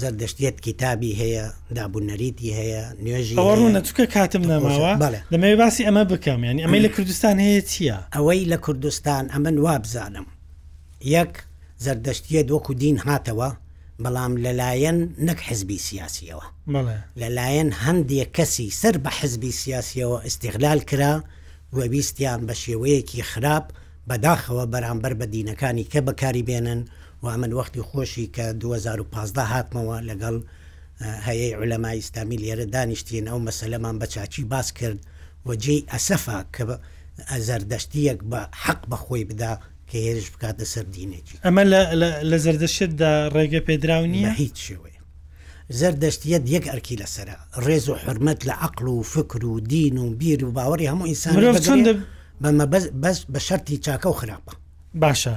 زەردەشتێت 0.00 0.56
کتابی 0.66 1.12
هەیە 1.20 1.44
دابوونەریتی 1.76 2.50
هەیە 2.58 2.82
نوێژی 3.04 3.36
نەچکە 3.74 4.04
کاتم 4.14 4.42
نەماوە 4.50 4.90
لەمەوێ 5.32 5.56
باسی 5.60 5.86
ئەمە 5.88 6.04
بکەم 6.12 6.40
ینی 6.44 6.62
ئەمەی 6.64 6.80
لە 6.86 6.90
کوردستان 6.94 7.36
هەیە 7.46 7.62
چییە؟ 7.70 7.98
ئەوەی 8.16 8.44
لە 8.52 8.56
کوردستان 8.64 9.24
ئەمە 9.34 9.50
وابزانم 9.66 10.26
یەک 11.16 11.32
زەردەشتیە 11.84 12.42
وەکو 12.54 12.72
دین 12.82 12.98
هاتەوە 13.08 13.50
بەڵام 14.04 14.32
لەلایەن 14.44 14.98
نەک 15.28 15.40
حزبی 15.48 15.78
سیاسیەوە 15.88 16.44
لەلایەن 17.20 17.70
هەندێک 17.84 18.30
کەسی 18.36 18.68
سەر 18.80 18.96
بە 19.04 19.10
حزبی 19.18 19.52
سیاسیەوە 19.62 20.18
استیغلال 20.28 20.80
کرا 20.90 21.14
وەویستیان 21.76 22.40
بە 22.48 22.54
شێوەیەکی 22.62 23.22
خراپ 23.30 23.64
بەداخەوە 24.08 24.64
بەرامبەر 24.72 25.14
بە 25.20 25.26
دینەکانی 25.34 25.84
کە 25.92 25.98
بەکاری 26.08 26.44
بێنن 26.48 26.80
و 27.22 27.38
من 27.38 27.52
وەختی 27.52 27.80
خۆشی 27.80 28.28
کە 28.34 28.54
2015 28.60 29.46
هاتمەوە 29.46 30.02
لەگەڵ 30.10 30.42
هەیە 31.00 31.56
علەما 31.60 31.88
ئیسلامی 31.92 32.38
لێرە 32.38 32.70
دانیشتین 32.72 33.26
ئەو 33.28 33.38
مەسلەمان 33.46 33.98
بە 34.00 34.06
چاچی 34.06 34.44
باس 34.44 34.72
کرد 34.72 34.98
و 35.46 35.54
جێی 35.56 35.84
ئەسەفا 35.92 36.40
کە 36.56 36.64
زەردەشتیەک 37.48 38.18
بە 38.30 38.40
حەق 38.64 38.80
بەخۆی 38.90 39.24
بدا 39.30 39.52
کە 39.88 39.94
هێرش 40.04 40.28
بکاتە 40.34 40.64
سەر 40.72 40.84
دینێکی 40.94 41.36
ئەمە 41.46 41.62
لە 42.30 42.36
زەردەشتدا 42.44 43.12
ڕێگە 43.34 43.60
پێدراونیە 43.68 44.28
هیچ 44.42 44.56
شوێ 44.68 44.92
زەردەشتیت 45.80 46.42
یەک 46.54 46.64
ئەرکی 46.72 46.96
لەسرە 47.02 47.36
ڕێز 47.66 47.86
و 47.88 47.94
حرمەت 48.02 48.40
لە 48.48 48.54
عقل 48.66 48.86
و 48.88 49.02
فکر 49.14 49.44
و 49.44 49.60
دین 49.60 49.96
و 49.98 50.10
بیر 50.20 50.44
و 50.44 50.52
باوەری 50.58 50.86
هەموو 50.92 51.06
ئینسان 51.10 52.04
بەمە 52.42 52.66
بەس 53.02 53.16
بە 53.32 53.38
شەری 53.46 53.76
چاکە 53.84 54.06
و 54.06 54.18
خراپە 54.20 54.52
باشە 55.02 55.34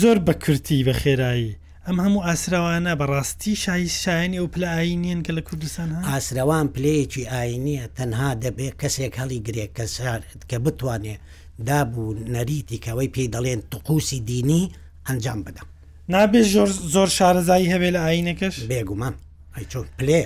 زۆر 0.00 0.18
بەکرتی 0.26 0.84
بە 0.86 0.92
خێرایی 1.02 1.56
ئەم 1.86 1.96
هەموو 2.04 2.24
ئاسراوانە 2.26 2.92
بەڕاستی 3.00 3.54
شایی 3.62 3.88
شایانی 4.02 4.38
و 4.42 4.46
پلعینیان 4.46 5.20
کە 5.26 5.30
لە 5.38 5.42
کوردستان 5.48 5.88
ئاسراوان 6.10 6.66
پلەیەکی 6.74 7.28
ئاینیە 7.32 7.86
تەنها 7.98 8.30
دەبێت 8.44 8.74
کەسێک 8.82 9.14
هەڵی 9.20 9.40
گرێک 9.46 9.70
کەسار 9.78 10.20
کە 10.50 10.56
بتوانێ 10.64 11.16
دابوو 11.68 12.06
نەریتی 12.34 12.78
کەوەی 12.84 13.10
پێی 13.14 13.28
دەڵێن 13.34 13.60
تقوسی 13.72 14.20
دینی 14.30 14.64
ئەنجام 15.08 15.40
بدە 15.46 15.62
نابێت 16.14 16.46
زۆر 16.54 16.68
زۆر 16.94 17.08
شارەزایی 17.18 17.70
هەبێ 17.72 17.90
لە 17.96 18.00
ئاینەکەش 18.06 18.56
بێگومان 18.70 19.14
ئەیچۆن 19.56 19.86
پلێ 19.98 20.20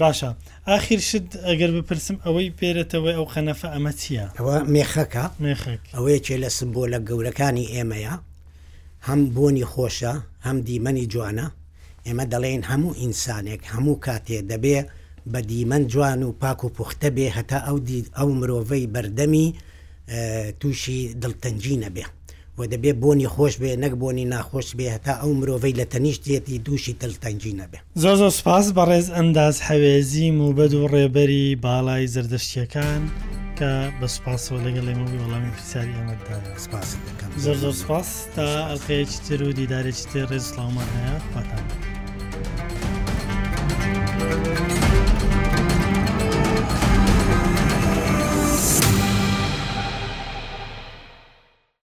باشە 0.00 0.30
ئاخیر 0.68 1.00
شت 1.08 1.28
ئەگەر 1.48 1.70
بپرسم 1.76 2.16
ئەوەی 2.24 2.54
پێرێتەوەی 2.58 3.16
ئەو 3.18 3.26
خەنەفە 3.34 3.68
ئەمە 3.74 3.92
چییە؟ 4.00 4.26
ئەوە 4.38 4.56
مێخەکە 4.74 5.24
مێخک 5.44 5.82
ئەوەیەکێ 5.96 6.36
لە 6.44 6.48
سمبۆ 6.56 6.82
لە 6.92 6.98
گەورەکانی 7.08 7.70
ئێمەیە 7.74 8.14
هەم 9.08 9.20
بۆنی 9.36 9.64
خۆشە 9.72 10.12
هەم 10.46 10.56
دیمەنی 10.68 11.06
جوانە 11.12 11.46
ئێمە 12.06 12.24
دەڵێن 12.32 12.62
هەموو 12.70 12.96
ئینسانێک 13.00 13.62
هەموو 13.72 14.00
کاتێ 14.06 14.38
دەبێ 14.50 14.78
بە 15.32 15.40
دیمەند 15.50 15.86
جوان 15.92 16.20
و 16.24 16.32
پاک 16.42 16.60
و 16.64 16.68
پوختە 16.76 17.08
بێ 17.16 17.26
هەتا 17.36 17.58
ئەو 17.66 17.78
ئەو 18.18 18.28
مرۆڤەی 18.38 18.90
بەردەمی 18.94 19.46
تووشی 20.60 21.00
دڵتەنجی 21.22 21.76
نەبێ 21.84 22.04
و 22.58 22.60
دەبێ 22.72 22.92
بۆنی 23.02 23.28
خۆش 23.34 23.54
بێ 23.62 23.72
نەک 23.82 23.92
بۆنی 24.02 24.24
ناخۆش 24.32 24.68
بێ 24.78 24.86
هەتا 24.96 25.14
ئەو 25.22 25.30
مرۆڤەی 25.40 25.74
لە 25.80 25.84
تەنیشتێتی 25.92 26.56
دووشی 26.66 26.94
دڵتەنجی 27.02 27.52
نەبێ 27.60 27.78
زۆ 28.04 28.10
زۆ 28.20 28.28
سپاس 28.38 28.66
بەڕێز 28.76 29.06
ئەنداز 29.16 29.56
حەوێزیم 29.66 30.36
و 30.40 30.48
بەد 30.56 30.72
و 30.74 30.88
ڕێبەری 30.94 31.46
باڵای 31.64 32.06
زردشتیەکان. 32.14 33.02
کە 33.58 33.72
بە 34.00 34.06
سوپاسەوە 34.14 34.58
لەگەڵ 34.66 34.84
لێمەوی 34.88 35.18
وەڵامی 35.22 35.50
پرسیاری 35.56 35.94
ئەمەداە 35.98 36.38
سپاس 36.64 36.88
زۆر 37.44 37.56
زۆر 37.64 37.74
سپاس 37.82 38.08
تا 38.34 38.46
ئەڵخەیەکی 38.70 39.18
تر 39.26 39.40
و 39.48 39.50
دیدارێکی 39.58 40.04
تر 40.12 40.24
ڕێزسلامان 40.30 40.88
هەیە 40.96 41.16
پاتان. 41.32 41.64
Thank 44.20 44.72
you. 44.78 44.83